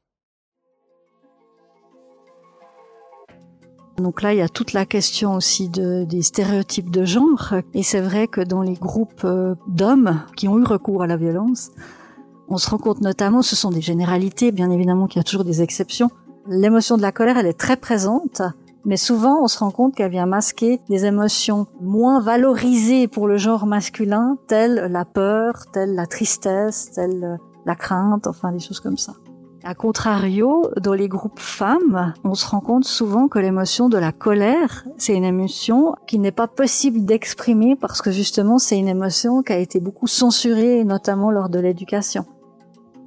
Donc 3.99 4.23
là, 4.23 4.35
il 4.35 4.39
y 4.39 4.43
a 4.43 4.49
toute 4.49 4.73
la 4.73 4.85
question 4.85 5.35
aussi 5.35 5.69
de, 5.69 6.05
des 6.05 6.23
stéréotypes 6.23 6.91
de 6.91 7.05
genre. 7.05 7.55
Et 7.75 7.83
c'est 7.83 8.01
vrai 8.01 8.27
que 8.27 8.41
dans 8.41 8.63
les 8.63 8.75
groupes 8.75 9.25
euh, 9.25 9.55
d'hommes 9.69 10.23
qui 10.37 10.49
ont 10.49 10.59
eu 10.59 10.65
recours 10.65 11.03
à 11.03 11.07
la 11.07 11.17
violence, 11.17 11.71
on 12.49 12.57
se 12.57 12.69
rend 12.69 12.79
compte 12.79 13.01
notamment, 13.01 13.43
ce 13.43 13.55
sont 13.55 13.71
des 13.71 13.81
généralités, 13.81 14.51
bien 14.51 14.71
évidemment 14.71 15.07
qu'il 15.07 15.19
y 15.19 15.21
a 15.21 15.25
toujours 15.25 15.45
des 15.45 15.63
exceptions. 15.63 16.11
L'émotion 16.49 16.97
de 16.97 17.03
la 17.03 17.13
colère, 17.13 17.39
elle 17.39 17.47
est 17.47 17.59
très 17.59 17.77
présente, 17.77 18.43
mais 18.85 18.97
souvent 18.97 19.43
on 19.43 19.47
se 19.47 19.59
rend 19.59 19.71
compte 19.71 19.95
qu'elle 19.95 20.11
vient 20.11 20.27
masquer 20.27 20.81
des 20.89 21.05
émotions 21.05 21.67
moins 21.81 22.21
valorisées 22.21 23.07
pour 23.09 23.29
le 23.29 23.37
genre 23.37 23.67
masculin, 23.67 24.37
telles 24.49 24.89
la 24.91 25.05
peur, 25.05 25.67
telle 25.73 25.95
la 25.95 26.07
tristesse, 26.07 26.91
telle 26.91 27.39
la 27.65 27.77
crainte, 27.77 28.27
enfin 28.27 28.51
des 28.53 28.59
choses 28.59 28.81
comme 28.81 28.99
ça. 28.99 29.15
A 29.65 29.77
contrario, 29.77 30.69
dans 30.81 30.93
les 30.93 31.09
groupes 31.09 31.39
femmes, 31.39 32.15
on 32.25 32.35
se 32.35 32.45
rend 32.47 32.59
compte 32.59 32.85
souvent 32.85 33.29
que 33.29 33.39
l'émotion 33.39 33.89
de 33.89 33.97
la 33.97 34.11
colère, 34.11 34.85
c'est 34.99 35.15
une 35.15 35.25
émotion 35.25 35.95
qui 36.09 36.19
n'est 36.19 36.33
pas 36.33 36.49
possible 36.49 37.05
d'exprimer 37.05 37.77
parce 37.77 38.03
que 38.03 38.11
justement 38.11 38.59
c'est 38.59 38.77
une 38.77 38.89
émotion 38.89 39.43
qui 39.43 39.53
a 39.53 39.59
été 39.59 39.79
beaucoup 39.79 40.09
censurée, 40.09 40.83
notamment 40.83 41.31
lors 41.31 41.49
de 41.49 41.61
l'éducation. 41.61 42.25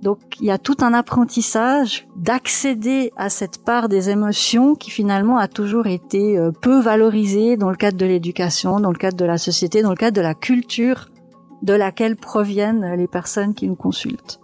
Donc 0.01 0.19
il 0.39 0.45
y 0.45 0.51
a 0.51 0.57
tout 0.57 0.77
un 0.79 0.93
apprentissage 0.93 2.07
d'accéder 2.15 3.11
à 3.17 3.29
cette 3.29 3.65
part 3.65 3.89
des 3.89 4.09
émotions 4.09 4.75
qui 4.75 4.91
finalement 4.91 5.37
a 5.37 5.49
toujours 5.49 5.87
été 5.87 6.37
euh, 6.37 6.51
peu 6.51 6.79
valorisée 6.79 7.57
dans 7.57 7.69
le 7.69 7.75
cadre 7.75 7.97
de 7.97 8.05
l'éducation, 8.05 8.79
dans 8.79 8.91
le 8.91 8.97
cadre 8.97 9.17
de 9.17 9.25
la 9.25 9.37
société, 9.37 9.81
dans 9.81 9.89
le 9.89 9.97
cadre 9.97 10.15
de 10.15 10.21
la 10.21 10.35
culture 10.35 11.09
de 11.63 11.73
laquelle 11.73 12.15
proviennent 12.15 12.95
les 12.95 13.07
personnes 13.07 13.53
qui 13.53 13.67
nous 13.67 13.75
consultent. 13.75 14.39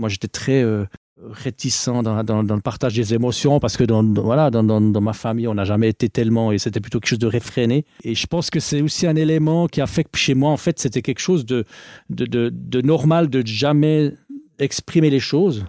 Moi, 0.00 0.08
j'étais 0.08 0.28
très 0.28 0.62
euh, 0.62 0.86
réticent 1.22 1.88
dans, 1.88 2.42
le 2.42 2.60
partage 2.60 2.94
des 2.94 3.12
émotions 3.14 3.60
parce 3.60 3.76
que 3.76 3.84
dans, 3.84 4.02
voilà, 4.02 4.50
dans, 4.50 5.00
ma 5.00 5.12
famille, 5.12 5.46
on 5.46 5.54
n'a 5.54 5.64
jamais 5.64 5.90
été 5.90 6.08
tellement 6.08 6.52
et 6.52 6.58
c'était 6.58 6.80
plutôt 6.80 7.00
quelque 7.00 7.10
chose 7.10 7.18
de 7.18 7.26
réfréné. 7.26 7.84
Et 8.02 8.14
je 8.14 8.26
pense 8.26 8.48
que 8.48 8.60
c'est 8.60 8.80
aussi 8.80 9.06
un 9.06 9.16
élément 9.16 9.66
qui 9.66 9.82
a 9.82 9.86
fait 9.86 10.04
que 10.04 10.16
chez 10.16 10.34
moi, 10.34 10.50
en 10.50 10.56
fait, 10.56 10.78
c'était 10.78 11.02
quelque 11.02 11.20
chose 11.20 11.44
de, 11.44 11.64
de, 12.08 12.50
de, 12.50 12.80
normal 12.80 13.28
de 13.28 13.46
jamais 13.46 14.12
exprimer 14.58 15.10
les 15.10 15.20
choses. 15.20 15.66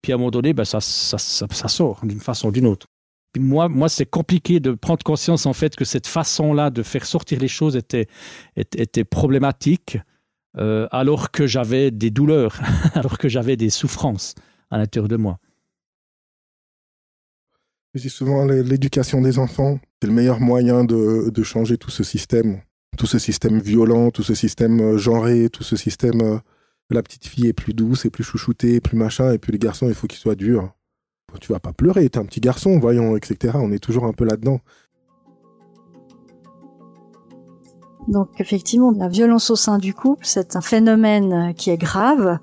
Puis 0.00 0.12
à 0.12 0.14
un 0.14 0.18
moment 0.18 0.30
donné, 0.30 0.54
ben, 0.54 0.64
ça, 0.64 0.80
sort 0.80 2.00
d'une 2.02 2.20
façon 2.20 2.48
ou 2.48 2.52
d'une 2.52 2.66
autre. 2.66 2.86
Moi, 3.38 3.68
moi 3.68 3.88
c'est 3.88 4.06
compliqué 4.06 4.60
de 4.60 4.72
prendre 4.72 5.02
conscience 5.04 5.46
en 5.46 5.52
fait 5.52 5.76
que 5.76 5.84
cette 5.84 6.06
façon-là 6.06 6.70
de 6.70 6.82
faire 6.82 7.06
sortir 7.06 7.38
les 7.38 7.48
choses 7.48 7.76
était 7.76 9.04
problématique 9.04 9.98
euh, 10.58 10.86
alors 10.90 11.30
que 11.30 11.46
j'avais 11.46 11.90
des 11.90 12.10
douleurs, 12.10 12.60
alors 12.94 13.18
que 13.18 13.28
j'avais 13.28 13.56
des 13.56 13.70
souffrances 13.70 14.34
à 14.70 14.78
l'intérieur 14.78 15.08
de 15.08 15.16
moi. 15.16 15.38
Je 17.94 18.00
dis 18.00 18.10
souvent 18.10 18.46
l'éducation 18.46 19.20
des 19.20 19.38
enfants, 19.38 19.78
c'est 20.00 20.08
le 20.08 20.14
meilleur 20.14 20.40
moyen 20.40 20.84
de, 20.84 21.42
changer 21.42 21.76
tout 21.76 21.90
ce 21.90 22.02
système, 22.02 22.62
tout 22.96 23.06
ce 23.06 23.18
système 23.18 23.60
violent, 23.60 24.10
tout 24.10 24.22
ce 24.22 24.34
système 24.34 24.80
euh, 24.80 24.98
genré, 24.98 25.50
tout 25.50 25.62
ce 25.62 25.76
système. 25.76 26.20
Euh, 26.22 26.38
la 26.90 27.02
petite 27.02 27.26
fille 27.26 27.46
est 27.46 27.52
plus 27.52 27.72
douce, 27.72 28.04
et 28.04 28.10
plus 28.10 28.24
chouchoutée, 28.24 28.80
plus 28.80 28.96
machin, 28.96 29.32
et 29.32 29.38
puis 29.38 29.52
les 29.52 29.58
garçons, 29.58 29.88
il 29.88 29.94
faut 29.94 30.06
qu'ils 30.06 30.18
soient 30.18 30.34
durs. 30.34 30.74
Tu 31.40 31.52
vas 31.52 31.60
pas 31.60 31.72
pleurer, 31.72 32.08
t'es 32.10 32.18
un 32.18 32.26
petit 32.26 32.40
garçon, 32.40 32.78
voyons, 32.78 33.16
etc. 33.16 33.54
On 33.56 33.72
est 33.72 33.78
toujours 33.78 34.04
un 34.04 34.12
peu 34.12 34.24
là-dedans. 34.24 34.60
Donc 38.08 38.28
effectivement, 38.38 38.92
la 38.96 39.08
violence 39.08 39.50
au 39.50 39.56
sein 39.56 39.78
du 39.78 39.94
couple, 39.94 40.26
c'est 40.26 40.56
un 40.56 40.60
phénomène 40.60 41.54
qui 41.56 41.70
est 41.70 41.76
grave, 41.76 42.38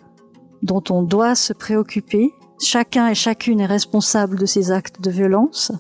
dont 0.62 0.84
on 0.89 1.04
doit 1.04 1.36
se 1.36 1.54
préoccuper. 1.54 2.34
Chacun 2.62 3.08
et 3.08 3.15
chacune 3.15 3.60
est 3.60 3.65
responsable 3.65 4.38
de 4.38 4.45
ses 4.45 4.72
actes 4.72 5.02
de 5.02 5.12
violence. 5.12 5.72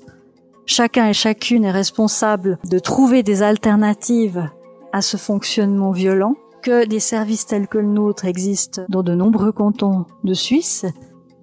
Chacun 0.65 1.07
et 1.07 1.13
chacune 1.13 1.65
est 1.65 1.71
responsable 1.71 2.59
de 2.69 2.79
trouver 2.79 3.23
des 3.23 3.41
alternatives 3.41 4.49
à 4.93 5.01
ce 5.01 5.17
fonctionnement 5.17 5.91
violent, 5.91 6.35
que 6.61 6.85
des 6.85 6.99
services 6.99 7.45
tels 7.45 7.67
que 7.67 7.77
le 7.77 7.87
nôtre 7.87 8.25
existent 8.25 8.83
dans 8.89 9.03
de 9.03 9.13
nombreux 9.13 9.51
cantons 9.51 10.05
de 10.23 10.33
Suisse. 10.33 10.85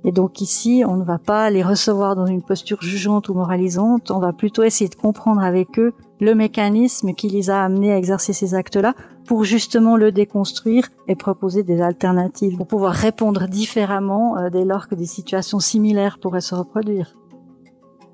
Et 0.05 0.13
donc 0.13 0.41
ici, 0.41 0.85
on 0.87 0.97
ne 0.97 1.05
va 1.05 1.19
pas 1.19 1.51
les 1.51 1.63
recevoir 1.63 2.15
dans 2.15 2.27
une 2.27 2.43
posture 2.43 2.81
jugeante 2.83 3.29
ou 3.29 3.35
moralisante, 3.35 4.11
on 4.11 4.21
va 4.21 4.33
plutôt 4.33 4.63
essayer 4.63 4.89
de 4.89 4.95
comprendre 4.95 5.43
avec 5.43 5.79
eux 5.79 5.93
le 6.21 6.35
mécanisme 6.35 7.15
qui 7.15 7.29
les 7.29 7.51
a 7.51 7.65
amenés 7.65 7.93
à 7.93 7.99
exercer 7.99 8.33
ces 8.33 8.55
actes-là 8.55 8.95
pour 9.27 9.45
justement 9.45 9.97
le 9.97 10.13
déconstruire 10.13 10.89
et 11.09 11.17
proposer 11.17 11.63
des 11.63 11.83
alternatives 11.83 12.57
pour 12.57 12.67
pouvoir 12.67 12.93
répondre 12.93 13.49
différemment 13.49 14.39
euh, 14.39 14.51
dès 14.51 14.65
lors 14.65 14.89
que 14.89 14.95
des 14.95 15.07
situations 15.07 15.61
similaires 15.61 16.19
pourraient 16.19 16.41
se 16.41 16.55
reproduire. 16.55 17.17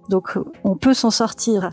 Donc 0.09 0.37
on 0.65 0.77
peut 0.77 0.95
s'en 0.95 1.11
sortir 1.11 1.71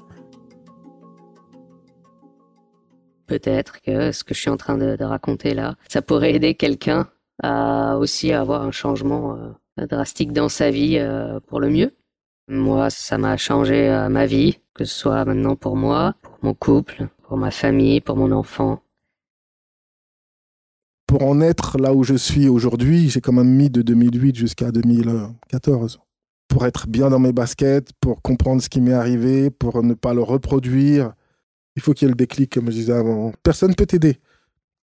peut-être 3.29 3.81
que 3.81 4.11
ce 4.11 4.23
que 4.23 4.33
je 4.33 4.41
suis 4.41 4.49
en 4.49 4.57
train 4.57 4.77
de, 4.77 5.01
raconter 5.03 5.53
là, 5.53 5.75
ça 5.87 6.01
pourrait 6.01 6.33
aider 6.33 6.55
quelqu'un 6.55 7.07
à 7.41 7.97
aussi 7.97 8.33
avoir 8.33 8.63
un 8.63 8.71
changement 8.71 9.37
euh, 9.79 9.85
drastique 9.85 10.33
dans 10.33 10.49
sa 10.49 10.71
vie 10.71 10.97
euh, 10.97 11.39
pour 11.47 11.61
le 11.61 11.69
mieux. 11.69 11.93
Moi, 12.51 12.89
ça 12.89 13.19
m'a 13.19 13.37
changé 13.37 13.87
euh, 13.89 14.09
ma 14.09 14.25
vie, 14.25 14.57
que 14.73 14.83
ce 14.83 14.97
soit 14.97 15.23
maintenant 15.23 15.55
pour 15.55 15.75
moi, 15.75 16.15
pour 16.23 16.35
mon 16.41 16.55
couple, 16.55 17.07
pour 17.21 17.37
ma 17.37 17.51
famille, 17.51 18.01
pour 18.01 18.17
mon 18.17 18.31
enfant. 18.31 18.81
Pour 21.05 21.21
en 21.21 21.41
être 21.41 21.77
là 21.77 21.93
où 21.93 22.03
je 22.03 22.15
suis 22.15 22.49
aujourd'hui, 22.49 23.07
j'ai 23.09 23.21
quand 23.21 23.33
même 23.33 23.53
mis 23.53 23.69
de 23.69 23.83
2008 23.83 24.35
jusqu'à 24.35 24.71
2014. 24.71 25.99
Pour 26.47 26.65
être 26.65 26.87
bien 26.87 27.11
dans 27.11 27.19
mes 27.19 27.33
baskets, 27.33 27.91
pour 28.01 28.23
comprendre 28.23 28.63
ce 28.63 28.69
qui 28.69 28.81
m'est 28.81 28.93
arrivé, 28.93 29.51
pour 29.51 29.83
ne 29.83 29.93
pas 29.93 30.15
le 30.15 30.23
reproduire, 30.23 31.13
il 31.75 31.83
faut 31.83 31.93
qu'il 31.93 32.07
y 32.07 32.09
ait 32.09 32.13
le 32.13 32.15
déclic, 32.15 32.51
comme 32.51 32.65
je 32.65 32.77
disais 32.77 32.93
avant. 32.93 33.31
Personne 33.43 33.69
ne 33.69 33.75
peut 33.75 33.85
t'aider. 33.85 34.17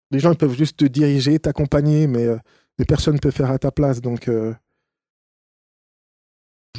Les 0.10 0.18
gens 0.18 0.34
peuvent 0.34 0.58
juste 0.58 0.78
te 0.78 0.86
diriger, 0.86 1.38
t'accompagner, 1.38 2.08
mais, 2.08 2.26
euh, 2.26 2.38
personne 2.88 3.14
ne 3.14 3.20
peut 3.20 3.30
faire 3.30 3.52
à 3.52 3.60
ta 3.60 3.70
place. 3.70 4.02
Donc, 4.02 4.28
euh, 4.28 4.52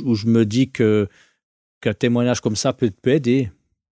Où 0.03 0.15
je 0.15 0.27
me 0.27 0.47
dis 0.47 0.71
que 0.71 1.09
qu'un 1.81 1.95
témoignage 1.95 2.41
comme 2.41 2.57
ça 2.57 2.73
peut, 2.73 2.93
aider. 3.05 3.51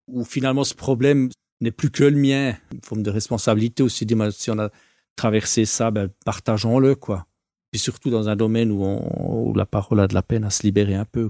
Où 0.07 0.23
finalement 0.23 0.63
ce 0.63 0.73
problème 0.73 1.29
n'est 1.61 1.71
plus 1.71 1.91
que 1.91 2.03
le 2.03 2.17
mien. 2.17 2.55
Une 2.73 2.81
forme 2.83 3.03
de 3.03 3.09
responsabilité 3.09 3.83
aussi. 3.83 4.07
Si 4.31 4.51
on 4.51 4.59
a 4.59 4.69
traversé 5.15 5.65
ça, 5.65 5.91
ben, 5.91 6.09
partageons-le, 6.25 6.95
quoi. 6.95 7.25
Puis 7.71 7.79
surtout 7.79 8.09
dans 8.09 8.29
un 8.29 8.35
domaine 8.35 8.71
où, 8.71 9.53
la 9.55 9.65
parole 9.65 9.99
a 9.99 10.07
de 10.07 10.13
la 10.13 10.23
peine 10.23 10.43
à 10.43 10.49
se 10.49 10.63
libérer 10.63 10.95
un 10.95 11.05
peu. 11.05 11.27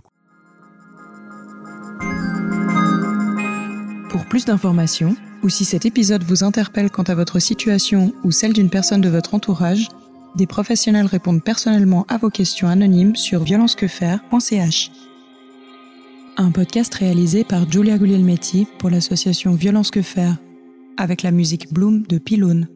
Pour 4.09 4.25
plus 4.25 4.45
d'informations, 4.45 5.15
ou 5.43 5.49
si 5.49 5.65
cet 5.65 5.85
épisode 5.85 6.23
vous 6.23 6.43
interpelle 6.43 6.89
quant 6.89 7.03
à 7.03 7.15
votre 7.15 7.39
situation 7.39 8.13
ou 8.23 8.31
celle 8.31 8.53
d'une 8.53 8.69
personne 8.69 9.01
de 9.01 9.09
votre 9.09 9.33
entourage, 9.33 9.87
des 10.35 10.47
professionnels 10.47 11.05
répondent 11.05 11.43
personnellement 11.43 12.05
à 12.07 12.17
vos 12.17 12.29
questions 12.29 12.67
anonymes 12.67 13.15
sur 13.15 13.43
violencequefaire.ch. 13.43 14.91
Un 16.37 16.51
podcast 16.51 16.93
réalisé 16.93 17.43
par 17.43 17.69
Julia 17.69 17.97
Guglielmetti 17.97 18.65
pour 18.77 18.89
l'association 18.89 19.53
Violence 19.53 19.91
Que 19.91 20.01
Faire, 20.01 20.37
avec 20.97 21.23
la 21.23 21.31
musique 21.31 21.73
Bloom 21.73 22.03
de 22.03 22.17
Pylone. 22.17 22.67